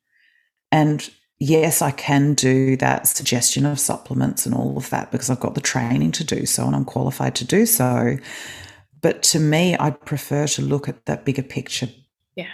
[0.73, 1.09] And
[1.43, 5.57] yes, I can do that suggestion of supplements and all of that because I've got
[5.57, 8.17] the training to do so and I'm qualified to do so.
[9.01, 11.89] But to me, I'd prefer to look at that bigger picture,
[12.37, 12.53] yeah,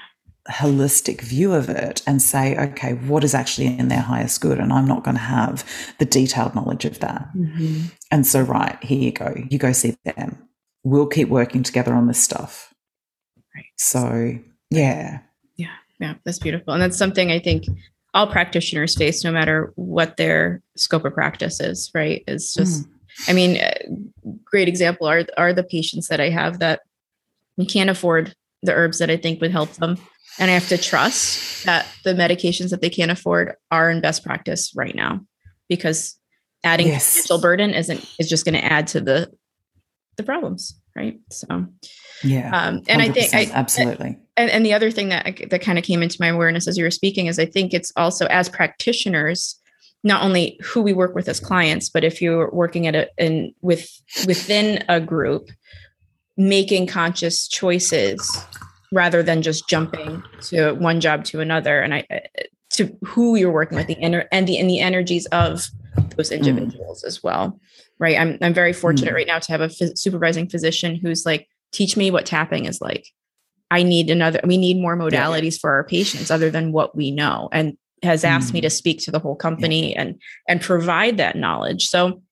[0.51, 4.59] holistic view of it and say, okay, what is actually in their highest good?
[4.59, 5.69] And I'm not going to have
[5.99, 7.29] the detailed knowledge of that.
[7.37, 7.89] Mm-hmm.
[8.11, 9.35] And so, right, here you go.
[9.51, 10.49] You go see them.
[10.83, 12.73] We'll keep working together on this stuff.
[13.55, 13.67] Right.
[13.77, 14.39] So,
[14.71, 15.21] yeah.
[15.57, 15.75] Yeah.
[16.01, 16.15] Yeah.
[16.25, 16.73] That's beautiful.
[16.73, 17.67] And that's something I think
[18.15, 22.25] all practitioners face no matter what their scope of practice is right?
[22.27, 22.91] Is just mm.
[23.29, 23.61] i mean
[24.45, 26.81] great example are are the patients that i have that
[27.69, 29.97] can't afford the herbs that i think would help them.
[30.39, 34.25] And i have to trust that the medications that they can't afford are in best
[34.25, 35.21] practice right now
[35.69, 36.19] because
[36.65, 37.13] adding yes.
[37.13, 39.31] financial burden isn't is just going to add to the
[40.17, 41.21] the problems right?
[41.31, 41.67] So
[42.25, 42.51] yeah.
[42.53, 45.85] um, and i think I, absolutely and, and the other thing that that kind of
[45.85, 49.59] came into my awareness as you were speaking is I think it's also as practitioners,
[50.05, 53.55] not only who we work with as clients, but if you're working at a in
[53.61, 53.91] with
[54.27, 55.51] within a group,
[56.37, 58.47] making conscious choices
[58.93, 62.07] rather than just jumping to one job to another, and I
[62.71, 65.67] to who you're working with the inner and the and the energies of
[66.17, 66.37] those mm.
[66.37, 67.07] individuals mm.
[67.07, 67.59] as well
[67.99, 69.15] right i'm i'm very fortunate mm.
[69.15, 73.09] right now to have a supervising physician who's like teach me what tapping is like
[73.71, 75.61] I need another, we need more modalities yeah.
[75.61, 78.55] for our patients other than what we know and has asked mm.
[78.55, 80.03] me to speak to the whole company yeah.
[80.03, 81.89] and, and provide that knowledge.
[81.89, 82.23] So,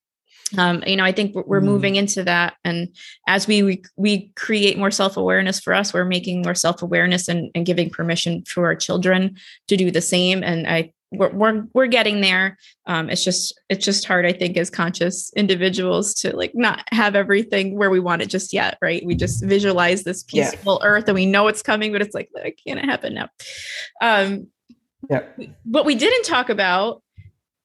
[0.57, 1.64] um, you know, I think we're, mm.
[1.64, 2.55] moving into that.
[2.64, 2.95] And
[3.26, 7.66] as we, we, we create more self-awareness for us, we're making more self-awareness and, and
[7.66, 9.37] giving permission for our children
[9.68, 10.45] to do the same.
[10.45, 12.59] And I we're we're, we're getting there.
[12.86, 17.14] Um, it's just it's just hard i think as conscious individuals to like not have
[17.14, 19.04] everything where we want it just yet right?
[19.04, 20.88] We just visualize this peaceful yeah.
[20.88, 23.28] earth and we know it's coming but it's like that can't happen now.
[24.00, 24.48] Um
[25.09, 25.22] yeah.
[25.64, 27.02] what we didn't talk about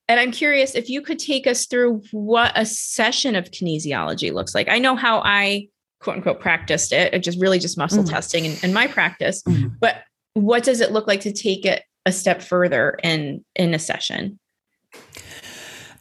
[0.08, 4.54] and i'm curious if you could take us through what a session of kinesiology looks
[4.54, 4.70] like.
[4.70, 5.68] I know how i
[6.02, 7.14] quote unquote practiced it.
[7.14, 8.10] It just really just muscle mm.
[8.10, 9.42] testing in, in my practice.
[9.44, 9.76] Mm.
[9.80, 13.80] but what does it look like to take it a step further in in a
[13.80, 14.40] session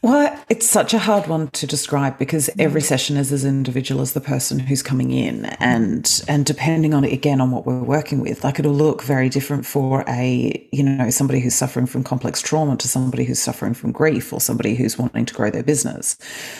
[0.02, 2.60] well, it's such a hard one to describe because mm-hmm.
[2.62, 7.04] every session is as individual as the person who's coming in, and and depending on
[7.04, 11.10] again on what we're working with, like it'll look very different for a you know
[11.10, 14.96] somebody who's suffering from complex trauma to somebody who's suffering from grief or somebody who's
[14.96, 16.16] wanting to grow their business.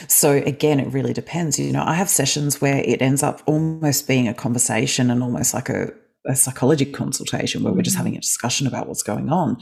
[0.07, 1.59] So again, it really depends.
[1.59, 5.55] You know, I have sessions where it ends up almost being a conversation and almost
[5.55, 5.95] like a
[6.27, 8.07] a psychology consultation where we're just mm-hmm.
[8.07, 9.57] having a discussion about what's going on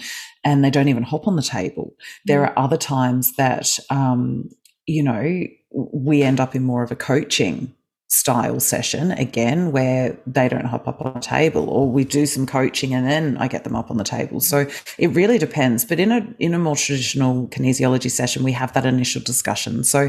[0.45, 1.95] and they don't even hop on the table.
[2.25, 4.49] There are other times that, um,
[4.87, 7.75] you know, we end up in more of a coaching
[8.11, 12.47] style session again where they don't hop up on the table or we do some
[12.47, 14.41] coaching and then I get them up on the table.
[14.41, 15.85] So it really depends.
[15.85, 19.85] But in a in a more traditional kinesiology session, we have that initial discussion.
[19.85, 20.09] So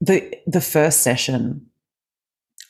[0.00, 1.69] the the first session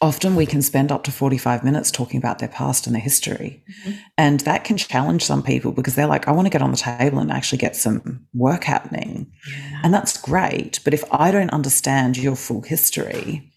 [0.01, 3.63] often we can spend up to 45 minutes talking about their past and their history.
[3.69, 3.99] Mm-hmm.
[4.17, 6.77] And that can challenge some people because they're like, I want to get on the
[6.77, 9.31] table and actually get some work happening.
[9.51, 9.81] Yeah.
[9.85, 10.81] And that's great.
[10.85, 13.53] But if I don't understand your full history,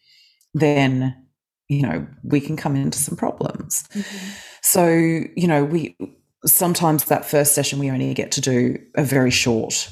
[0.54, 1.16] then,
[1.70, 3.88] you know, we can come into some problems.
[3.94, 4.30] Mm-hmm.
[4.62, 5.98] So, you know, we
[6.46, 9.90] sometimes that first session we only get to do a very short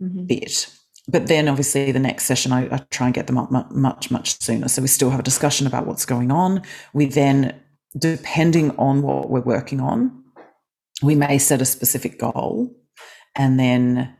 [0.00, 0.24] mm-hmm.
[0.24, 0.74] bit
[1.10, 4.40] but then obviously the next session I, I, try and get them up much much
[4.40, 4.68] sooner.
[4.68, 6.62] So we still have a discussion about what's going on.
[6.92, 7.60] We then
[7.98, 10.20] depending on what we're working on
[11.02, 12.74] we may set a specific goal
[13.34, 14.14] and then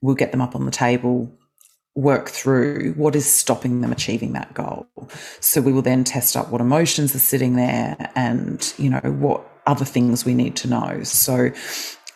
[0.00, 1.30] we'll get them up on the table
[1.94, 4.86] work through what is stopping them achieving that goal.
[5.40, 9.46] So we will then test up what emotions are sitting there and you know what
[9.66, 11.02] other things we need to know.
[11.02, 11.50] So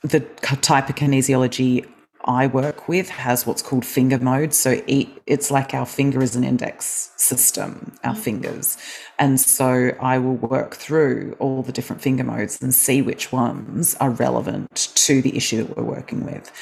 [0.03, 0.21] the
[0.61, 1.87] type of kinesiology
[2.31, 4.55] I work with has what's called finger mode.
[4.55, 8.23] So it's like our finger is an index system, our mm-hmm.
[8.23, 8.79] fingers.
[9.19, 13.97] And so I will work through all the different finger modes and see which ones
[13.97, 16.53] are relevant to the issue that we're working with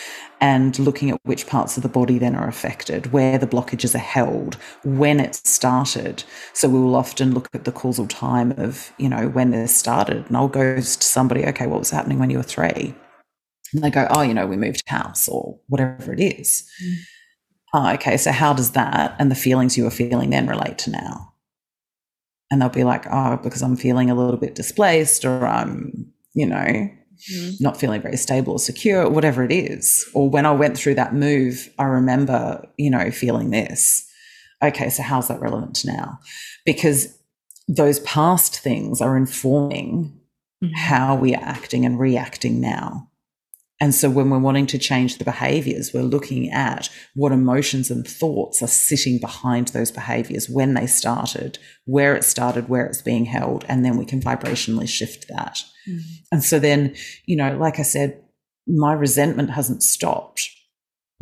[0.41, 3.99] and looking at which parts of the body then are affected, where the blockages are
[3.99, 4.55] held,
[4.85, 6.25] when it started.
[6.55, 10.27] So we will often look at the causal time of, you know, when this started.
[10.29, 12.95] And I'll go to somebody, okay, what was happening when you were three?
[13.73, 16.69] And they go, oh, you know, we moved house or whatever it is.
[16.83, 16.95] Mm.
[17.75, 20.91] Oh, okay, so how does that and the feelings you were feeling then relate to
[20.91, 21.35] now?
[22.51, 26.47] And they'll be like, oh, because I'm feeling a little bit displaced or I'm, you
[26.47, 27.51] know, mm-hmm.
[27.61, 30.09] not feeling very stable or secure, whatever it is.
[30.15, 34.07] Or when I went through that move, I remember, you know, feeling this.
[34.63, 36.21] Okay, so how's that relevant to now?
[36.65, 37.19] Because
[37.69, 40.19] those past things are informing
[40.65, 40.75] mm-hmm.
[40.75, 43.11] how we are acting and reacting now.
[43.81, 48.07] And so when we're wanting to change the behaviors, we're looking at what emotions and
[48.07, 53.25] thoughts are sitting behind those behaviors, when they started, where it started, where it's being
[53.25, 55.63] held, and then we can vibrationally shift that.
[55.89, 56.01] Mm.
[56.33, 58.21] And so then, you know, like I said,
[58.67, 60.51] my resentment hasn't stopped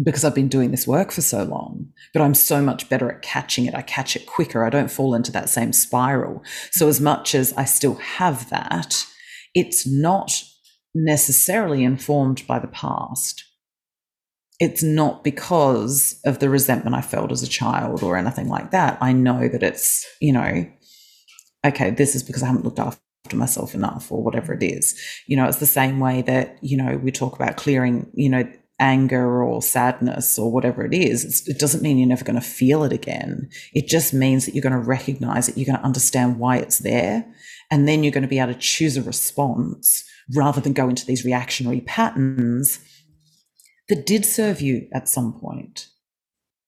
[0.03, 3.23] because I've been doing this work for so long, but I'm so much better at
[3.23, 3.75] catching it.
[3.75, 4.65] I catch it quicker.
[4.65, 6.43] I don't fall into that same spiral.
[6.71, 9.07] So as much as I still have that,
[9.55, 10.43] it's not
[11.05, 13.45] necessarily informed by the past.
[14.59, 18.97] It's not because of the resentment I felt as a child or anything like that.
[19.03, 20.67] I know that it's, you know,
[21.65, 22.99] okay, this is because I haven't looked after
[23.35, 24.99] myself enough or whatever it is.
[25.27, 28.51] You know, it's the same way that, you know, we talk about clearing, you know,
[28.79, 31.25] anger or sadness or whatever it is.
[31.25, 33.49] It's, it doesn't mean you're never going to feel it again.
[33.75, 35.57] It just means that you're going to recognize it.
[35.57, 37.27] You're going to understand why it's there.
[37.71, 40.05] And then you're going to be able to choose a response
[40.35, 42.81] rather than go into these reactionary patterns
[43.89, 45.89] that did serve you at some point,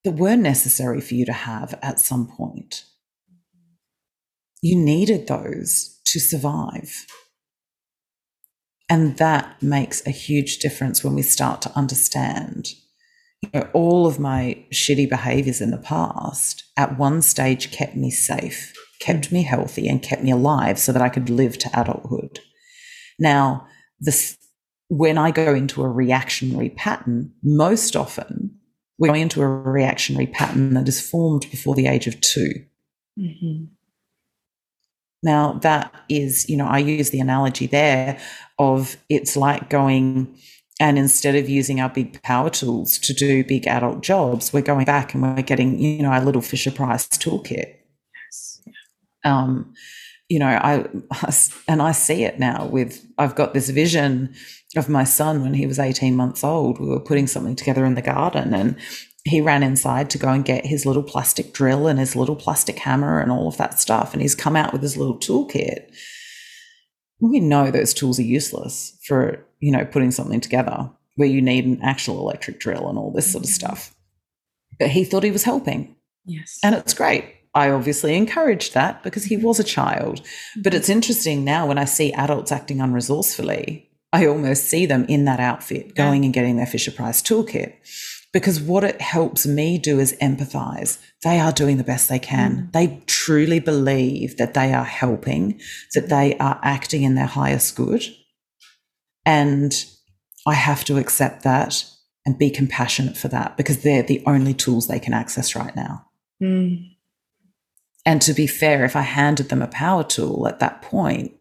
[0.05, 2.85] that were necessary for you to have at some point.
[4.63, 7.07] You needed those to survive.
[8.89, 12.69] And that makes a huge difference when we start to understand.
[13.43, 18.11] You know, all of my shitty behaviors in the past at one stage kept me
[18.11, 22.41] safe, kept me healthy, and kept me alive so that I could live to adulthood.
[23.19, 23.66] Now,
[24.01, 24.39] this,
[24.89, 28.59] when I go into a reactionary pattern, most often
[28.99, 32.64] we're going into a reactionary pattern that is formed before the age of 2
[33.19, 33.64] mm-hmm.
[35.21, 38.21] Now, that is, you know, I use the analogy there
[38.57, 40.39] of it's like going
[40.81, 44.85] and instead of using our big power tools to do big adult jobs, we're going
[44.85, 47.75] back and we're getting, you know, our little Fisher Price toolkit.
[48.14, 48.62] Yes.
[49.25, 49.75] Um,
[50.29, 50.87] you know, I,
[51.68, 54.35] and I see it now with, I've got this vision
[54.76, 56.79] of my son when he was 18 months old.
[56.79, 58.76] We were putting something together in the garden and
[59.24, 62.79] he ran inside to go and get his little plastic drill and his little plastic
[62.79, 64.12] hammer and all of that stuff.
[64.12, 65.91] And he's come out with his little toolkit.
[67.20, 71.66] We know those tools are useless for, you know, putting something together where you need
[71.66, 73.95] an actual electric drill and all this sort of stuff.
[74.79, 75.97] But he thought he was helping.
[76.24, 76.59] Yes.
[76.62, 77.24] And it's great.
[77.59, 80.21] I obviously encouraged that because he was a child.
[80.57, 85.25] But it's interesting now when I see adults acting unresourcefully, I almost see them in
[85.25, 87.75] that outfit going and getting their Fisher Price toolkit.
[88.33, 90.99] Because what it helps me do is empathize.
[91.25, 92.69] They are doing the best they can.
[92.69, 92.73] Mm.
[92.73, 95.61] They truly believe that they are helping,
[95.95, 98.05] that they are acting in their highest good.
[99.27, 99.73] And
[100.47, 101.85] I have to accept that
[102.25, 106.05] and be compassionate for that because they're the only tools they can access right now.
[106.43, 106.98] Mm.
[108.09, 111.33] And to be fair, if I handed them a power tool at that point,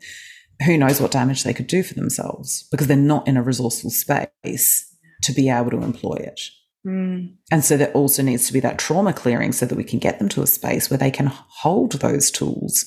[0.66, 3.90] who knows what damage they could do for themselves because they're not in a resourceful
[3.90, 4.94] space
[5.24, 6.42] to be able to employ it.
[6.86, 7.36] Mm.
[7.54, 10.20] And so there also needs to be that trauma clearing so that we can get
[10.20, 12.84] them to a space where they can hold those tools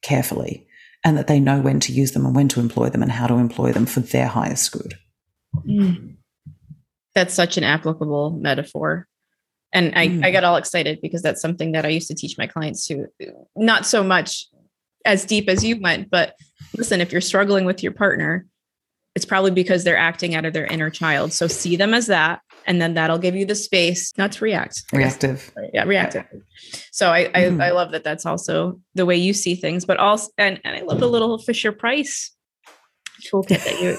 [0.00, 0.66] carefully
[1.04, 3.26] and that they know when to use them and when to employ them and how
[3.26, 4.94] to employ them for their highest good.
[5.68, 6.16] Mm.
[7.14, 9.09] That's such an applicable metaphor
[9.72, 10.24] and I, mm.
[10.24, 13.06] I got all excited because that's something that I used to teach my clients to
[13.56, 14.46] not so much
[15.04, 16.34] as deep as you went, but
[16.76, 18.46] listen, if you're struggling with your partner,
[19.14, 21.32] it's probably because they're acting out of their inner child.
[21.32, 22.40] So see them as that.
[22.66, 24.84] And then that'll give you the space not to react.
[24.92, 25.50] Reactive.
[25.72, 26.26] Yeah, reactive.
[26.92, 27.60] So I, mm.
[27.60, 30.76] I, I love that that's also the way you see things, but also and, and
[30.76, 32.34] I love the little Fisher Price
[33.32, 33.96] toolkit that you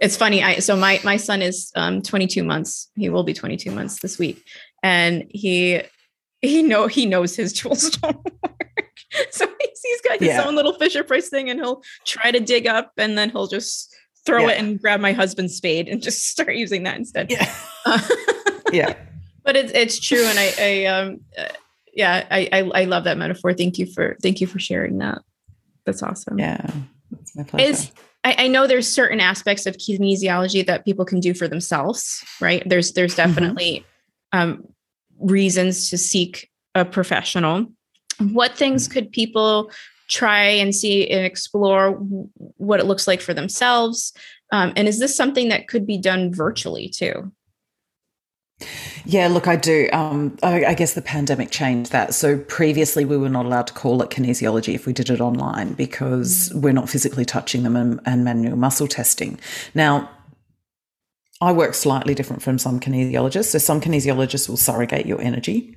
[0.00, 0.42] it's funny.
[0.42, 2.90] I so my my son is um 22 months.
[2.96, 4.44] He will be 22 months this week
[4.82, 5.82] and he
[6.40, 8.92] he know he knows his tools don't work.
[9.30, 10.44] So he's, he's got his yeah.
[10.44, 13.94] own little Fisher Price thing, and he'll try to dig up, and then he'll just
[14.24, 14.52] throw yeah.
[14.52, 17.30] it and grab my husband's spade and just start using that instead.
[17.30, 17.52] Yeah.
[18.72, 18.94] yeah.
[19.44, 21.48] But it's it's true, and I I um uh,
[21.92, 23.54] yeah I, I I love that metaphor.
[23.54, 25.18] Thank you for thank you for sharing that.
[25.84, 26.38] That's awesome.
[26.38, 26.64] Yeah,
[27.20, 27.70] it's my pleasure.
[27.70, 27.90] Is
[28.24, 32.62] I, I, know there's certain aspects of kinesiology that people can do for themselves, right?
[32.64, 33.30] There's there's mm-hmm.
[33.30, 33.84] definitely
[34.32, 34.38] mm-hmm.
[34.38, 34.71] um,
[35.20, 37.66] reasons to seek a professional.
[38.18, 39.70] What things could people
[40.08, 41.92] try and see and explore
[42.56, 44.12] what it looks like for themselves?
[44.52, 47.32] Um, and is this something that could be done virtually too?
[49.04, 49.88] Yeah, look, I do.
[49.92, 52.14] Um, I, I, guess the pandemic changed that.
[52.14, 55.72] So previously, we were not allowed to call it kinesiology if we did it online
[55.72, 56.60] because mm-hmm.
[56.60, 59.40] we're not physically touching them and, and manual muscle testing.
[59.74, 60.08] Now,
[61.42, 63.46] I work slightly different from some kinesiologists.
[63.46, 65.76] So some kinesiologists will surrogate your energy.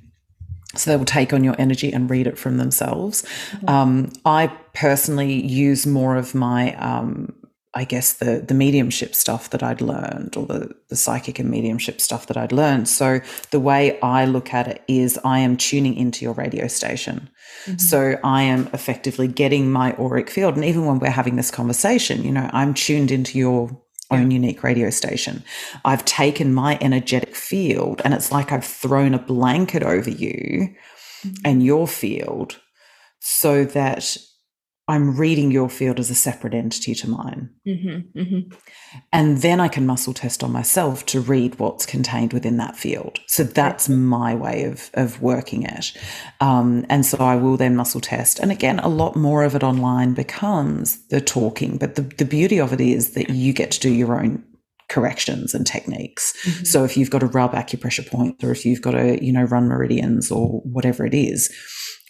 [0.76, 3.24] So they will take on your energy and read it from themselves.
[3.50, 3.68] Mm-hmm.
[3.68, 7.34] Um, I personally use more of my um,
[7.74, 12.00] I guess the the mediumship stuff that I'd learned or the the psychic and mediumship
[12.00, 12.88] stuff that I'd learned.
[12.88, 17.28] So the way I look at it is I am tuning into your radio station.
[17.64, 17.78] Mm-hmm.
[17.78, 22.22] So I am effectively getting my auric field and even when we're having this conversation,
[22.22, 23.76] you know, I'm tuned into your
[24.10, 25.42] own unique radio station.
[25.84, 30.74] I've taken my energetic field and it's like I've thrown a blanket over you
[31.24, 31.34] mm-hmm.
[31.44, 32.60] and your field
[33.20, 34.16] so that
[34.88, 37.50] I'm reading your field as a separate entity to mine.
[37.66, 38.56] Mm-hmm, mm-hmm.
[39.12, 43.18] And then I can muscle test on myself to read what's contained within that field.
[43.26, 45.92] So that's my way of, of working it.
[46.40, 48.38] Um, and so I will then muscle test.
[48.38, 51.78] And again, a lot more of it online becomes the talking.
[51.78, 54.44] But the, the beauty of it is that you get to do your own
[54.88, 56.32] corrections and techniques.
[56.44, 56.64] Mm-hmm.
[56.64, 59.42] So if you've got to rub acupressure points or if you've got to, you know,
[59.42, 61.52] run meridians or whatever it is,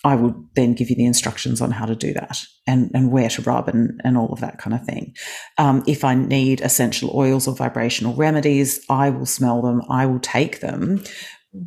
[0.07, 3.29] I would then give you the instructions on how to do that and, and where
[3.29, 5.17] to rub and, and all of that kind of thing.
[5.59, 10.21] Um, if I need essential oils or vibrational remedies, I will smell them, I will
[10.21, 11.03] take them,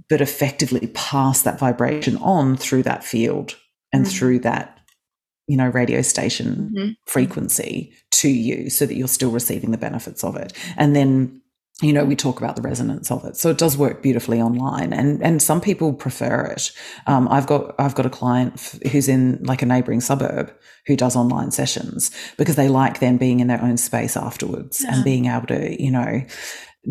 [0.07, 3.57] but effectively pass that vibration on through that field
[3.91, 4.17] and mm-hmm.
[4.17, 4.79] through that,
[5.47, 6.89] you know, radio station mm-hmm.
[7.07, 10.53] frequency to you so that you're still receiving the benefits of it.
[10.77, 11.41] And then
[11.81, 13.37] you know, we talk about the resonance of it.
[13.37, 16.71] So it does work beautifully online, and and some people prefer it.
[17.07, 18.59] Um, I've got I've got a client
[18.91, 20.53] who's in like a neighbouring suburb
[20.87, 24.95] who does online sessions because they like then being in their own space afterwards yeah.
[24.95, 26.21] and being able to, you know,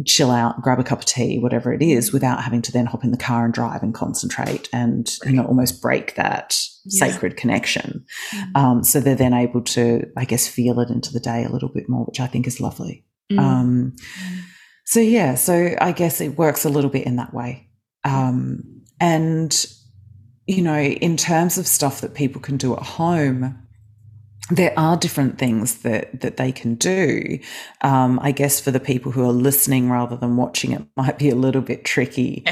[0.07, 3.05] chill out, grab a cup of tea, whatever it is, without having to then hop
[3.05, 7.11] in the car and drive and concentrate and you know almost break that yeah.
[7.11, 8.07] sacred connection.
[8.33, 8.57] Mm-hmm.
[8.57, 11.69] Um, so they're then able to, I guess, feel it into the day a little
[11.69, 13.05] bit more, which I think is lovely.
[13.31, 13.39] Mm-hmm.
[13.39, 13.97] Um,
[14.89, 17.69] so yeah, so I guess it works a little bit in that way.
[18.05, 19.67] Um, and
[20.47, 23.69] you know, in terms of stuff that people can do at home,
[24.49, 27.39] there are different things that that they can do.
[27.83, 31.29] Um, I guess for the people who are listening rather than watching, it might be
[31.29, 32.47] a little bit tricky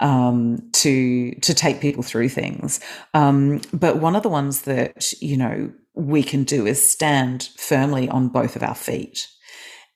[0.00, 2.80] um, to to take people through things.
[3.14, 8.08] Um, but one of the ones that you know we can do is stand firmly
[8.08, 9.28] on both of our feet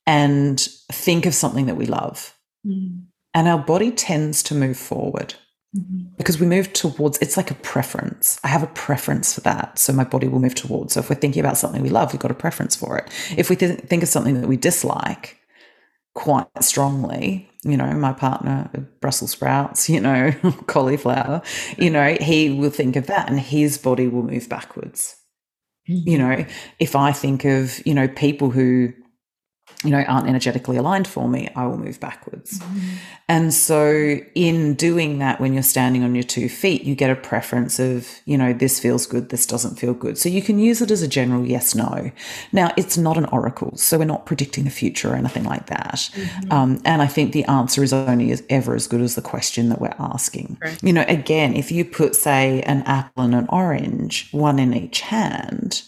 [0.06, 2.36] and think of something that we love.
[2.66, 3.04] Mm-hmm.
[3.34, 5.34] And our body tends to move forward
[5.76, 6.14] mm-hmm.
[6.16, 8.40] because we move towards it's like a preference.
[8.44, 9.78] I have a preference for that.
[9.78, 10.94] So my body will move towards.
[10.94, 13.10] So if we're thinking about something we love, we've got a preference for it.
[13.36, 15.38] If we th- think of something that we dislike
[16.14, 20.32] quite strongly, you know, my partner, Brussels sprouts, you know,
[20.66, 21.42] cauliflower,
[21.76, 25.16] you know, he will think of that and his body will move backwards.
[25.88, 26.08] Mm-hmm.
[26.08, 26.46] You know,
[26.80, 28.92] if I think of, you know, people who
[29.84, 32.58] you know, aren't energetically aligned for me, I will move backwards.
[32.58, 32.88] Mm-hmm.
[33.28, 37.16] And so, in doing that, when you're standing on your two feet, you get a
[37.16, 40.16] preference of, you know, this feels good, this doesn't feel good.
[40.16, 42.10] So, you can use it as a general yes no.
[42.52, 46.10] Now, it's not an oracle, so we're not predicting the future or anything like that.
[46.14, 46.52] Mm-hmm.
[46.52, 49.68] Um, and I think the answer is only as, ever as good as the question
[49.68, 50.58] that we're asking.
[50.60, 50.82] Right.
[50.82, 55.00] You know, again, if you put, say, an apple and an orange, one in each
[55.00, 55.82] hand,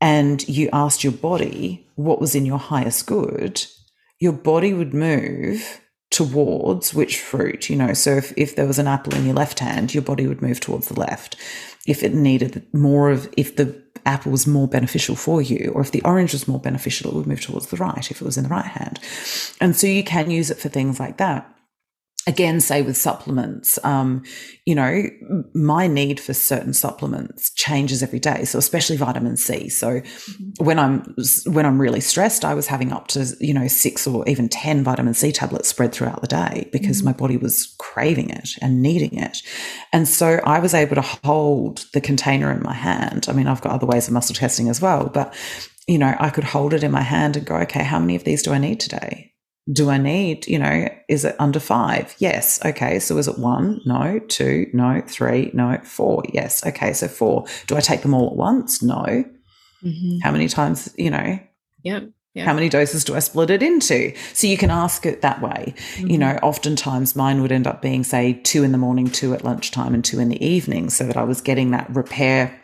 [0.00, 3.64] and you asked your body what was in your highest good,
[4.18, 7.92] your body would move towards which fruit, you know.
[7.92, 10.60] So if, if there was an apple in your left hand, your body would move
[10.60, 11.36] towards the left.
[11.86, 15.92] If it needed more of, if the apple was more beneficial for you, or if
[15.92, 18.44] the orange was more beneficial, it would move towards the right if it was in
[18.44, 19.00] the right hand.
[19.60, 21.55] And so you can use it for things like that
[22.26, 24.22] again say with supplements um,
[24.64, 25.04] you know
[25.54, 30.64] my need for certain supplements changes every day so especially vitamin c so mm-hmm.
[30.64, 31.14] when i'm
[31.46, 34.82] when i'm really stressed i was having up to you know six or even 10
[34.84, 37.06] vitamin c tablets spread throughout the day because mm-hmm.
[37.06, 39.42] my body was craving it and needing it
[39.92, 43.62] and so i was able to hold the container in my hand i mean i've
[43.62, 45.34] got other ways of muscle testing as well but
[45.86, 48.24] you know, I could hold it in my hand and go, okay, how many of
[48.24, 49.32] these do I need today?
[49.72, 52.14] Do I need, you know, is it under five?
[52.18, 52.64] Yes.
[52.64, 53.00] Okay.
[53.00, 53.80] So is it one?
[53.84, 54.20] No.
[54.28, 54.66] Two?
[54.72, 55.02] No.
[55.06, 55.50] Three?
[55.54, 55.80] No.
[55.82, 56.22] Four?
[56.32, 56.64] Yes.
[56.64, 56.92] Okay.
[56.92, 57.46] So four.
[57.66, 58.80] Do I take them all at once?
[58.82, 59.24] No.
[59.82, 60.18] Mm-hmm.
[60.22, 61.38] How many times, you know?
[61.82, 62.10] Yep.
[62.34, 62.44] Yeah.
[62.44, 64.14] How many doses do I split it into?
[64.34, 65.74] So you can ask it that way.
[65.76, 66.10] Mm-hmm.
[66.10, 69.42] You know, oftentimes mine would end up being, say, two in the morning, two at
[69.42, 72.60] lunchtime, and two in the evening, so that I was getting that repair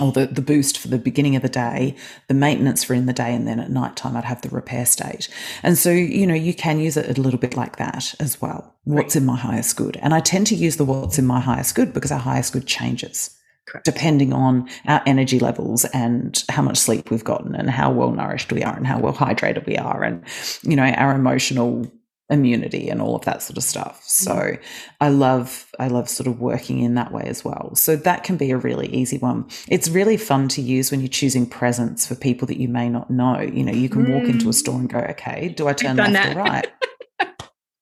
[0.00, 1.94] or the, the boost for the beginning of the day,
[2.28, 4.86] the maintenance for in the day, and then at night time I'd have the repair
[4.86, 5.28] state.
[5.62, 8.74] And so, you know, you can use it a little bit like that as well.
[8.84, 9.22] What's right.
[9.22, 9.96] in my highest good?
[9.98, 12.66] And I tend to use the what's in my highest good because our highest good
[12.66, 13.34] changes.
[13.66, 13.84] Correct.
[13.84, 18.50] depending on our energy levels and how much sleep we've gotten and how well nourished
[18.50, 20.24] we are and how well hydrated we are and
[20.62, 21.86] you know our emotional
[22.30, 24.02] immunity and all of that sort of stuff.
[24.04, 24.62] So mm.
[25.00, 27.74] i love i love sort of working in that way as well.
[27.74, 29.48] So that can be a really easy one.
[29.68, 33.10] It's really fun to use when you're choosing presents for people that you may not
[33.10, 33.40] know.
[33.40, 34.12] You know you can mm.
[34.12, 36.36] walk into a store and go okay do i turn left that.
[36.36, 36.66] or right?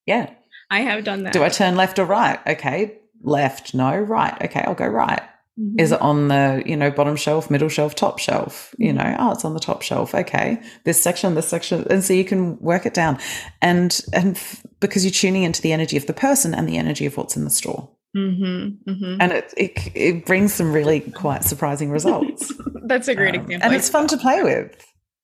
[0.07, 0.31] Yeah.
[0.71, 2.41] I have done that do i turn left or right?
[2.47, 4.41] Okay left no right.
[4.43, 5.23] Okay i'll go right
[5.59, 5.81] Mm-hmm.
[5.81, 8.75] Is it on the, you know, bottom shelf, middle shelf, top shelf?
[8.79, 8.99] You mm-hmm.
[8.99, 10.15] know, oh, it's on the top shelf.
[10.15, 10.61] Okay.
[10.85, 11.87] This section, this section.
[11.89, 13.19] And so you can work it down.
[13.63, 17.07] And, and f- because you're tuning into the energy of the person and the energy
[17.07, 17.91] of what's in the store.
[18.15, 19.21] Mm-hmm, mm-hmm.
[19.21, 22.53] And it, it, it brings some really quite surprising results.
[22.85, 23.67] That's a great um, example.
[23.67, 24.75] And it's fun to play with.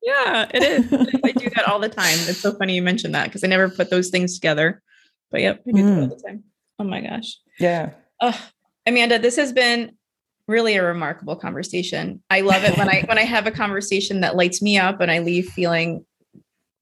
[0.02, 0.92] Yeah, it is.
[1.24, 2.16] I do that all the time.
[2.22, 4.82] It's so funny you mentioned that because I never put those things together.
[5.30, 5.94] But yep, I do mm.
[5.94, 6.44] that all the time.
[6.78, 7.38] Oh my gosh.
[7.60, 7.90] Yeah.
[8.20, 8.38] Oh,
[8.86, 9.92] Amanda, this has been
[10.52, 12.22] really a remarkable conversation.
[12.30, 15.10] I love it when I when I have a conversation that lights me up and
[15.10, 16.04] I leave feeling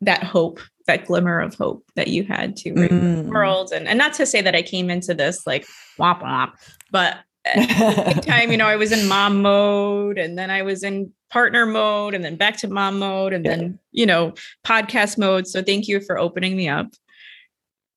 [0.03, 3.25] that hope, that glimmer of hope that you had to mm.
[3.25, 3.73] the world.
[3.73, 5.67] And and not to say that I came into this like
[5.99, 6.53] womp womp,
[6.91, 10.83] but at the time, you know, I was in mom mode and then I was
[10.83, 13.57] in partner mode and then back to mom mode and yeah.
[13.57, 14.35] then, you know,
[14.67, 15.47] podcast mode.
[15.47, 16.89] So thank you for opening me up,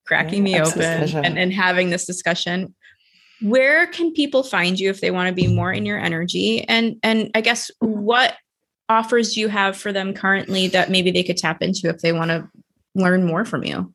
[0.05, 2.73] cracking yeah, me open and, and having this discussion
[3.43, 6.97] where can people find you if they want to be more in your energy and
[7.03, 8.35] and i guess what
[8.89, 12.13] offers do you have for them currently that maybe they could tap into if they
[12.13, 12.47] want to
[12.95, 13.93] learn more from you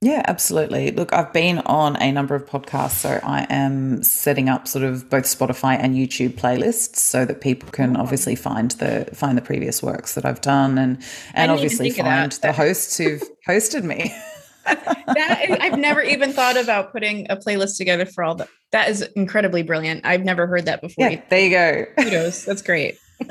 [0.00, 0.92] yeah, absolutely.
[0.92, 5.10] Look, I've been on a number of podcasts, so I am setting up sort of
[5.10, 9.82] both Spotify and YouTube playlists so that people can obviously find the find the previous
[9.82, 11.02] works that I've done and
[11.34, 14.14] and obviously find the hosts who've hosted me.
[14.68, 18.48] that I've never even thought about putting a playlist together for all that.
[18.72, 20.04] That is incredibly brilliant.
[20.04, 21.10] I've never heard that before.
[21.10, 21.84] Yeah, there you go.
[22.02, 22.44] Kudos.
[22.44, 22.98] That's great.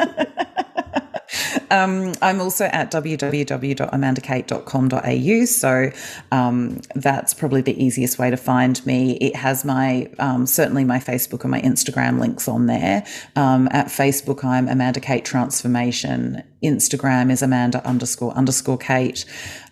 [1.72, 5.46] um, I'm also at www.amandakate.com.au.
[5.46, 5.90] So
[6.32, 9.18] um, that's probably the easiest way to find me.
[9.18, 13.04] It has my, um, certainly my Facebook and my Instagram links on there.
[13.36, 16.44] Um, at Facebook, I'm Amanda Kate Transformation.
[16.64, 19.26] Instagram is Amanda underscore underscore Kate.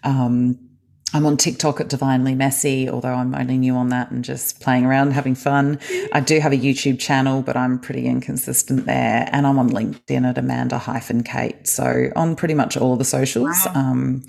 [0.04, 0.58] Um,
[1.16, 4.86] I'm on TikTok at Divinely Messy, although I'm only new on that and just playing
[4.86, 5.80] around, having fun.
[6.12, 9.30] I do have a YouTube channel, but I'm pretty inconsistent there.
[9.32, 11.68] And I'm on LinkedIn at Amanda hyphen Kate.
[11.70, 13.56] So on pretty much all the socials.
[13.66, 13.72] Wow.
[13.76, 14.24] Um,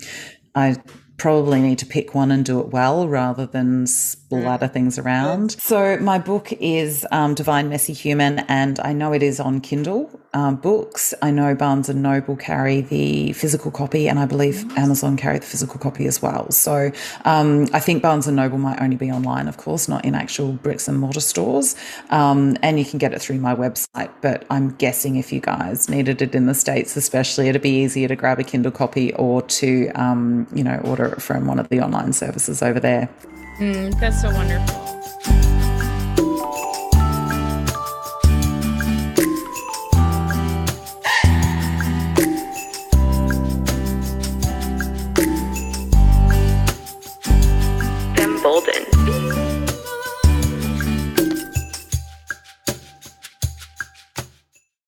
[0.55, 0.77] I
[1.17, 3.85] probably need to pick one and do it well rather than
[4.27, 5.51] splatter things around.
[5.51, 10.09] So my book is um, Divine Messy Human, and I know it is on Kindle
[10.33, 11.13] um, books.
[11.21, 15.45] I know Barnes and Noble carry the physical copy, and I believe Amazon carry the
[15.45, 16.51] physical copy as well.
[16.51, 16.91] So
[17.23, 20.51] um, I think Barnes and Noble might only be online, of course, not in actual
[20.51, 21.75] bricks and mortar stores.
[22.09, 24.11] Um, and you can get it through my website.
[24.21, 28.09] But I'm guessing if you guys needed it in the states, especially, it'd be easier
[28.09, 31.69] to grab a Kindle copy or to um, you know order it from one of
[31.69, 33.09] the online services over there.
[33.59, 34.75] Mm, that's so wonderful.
[48.15, 48.86] Emboldened.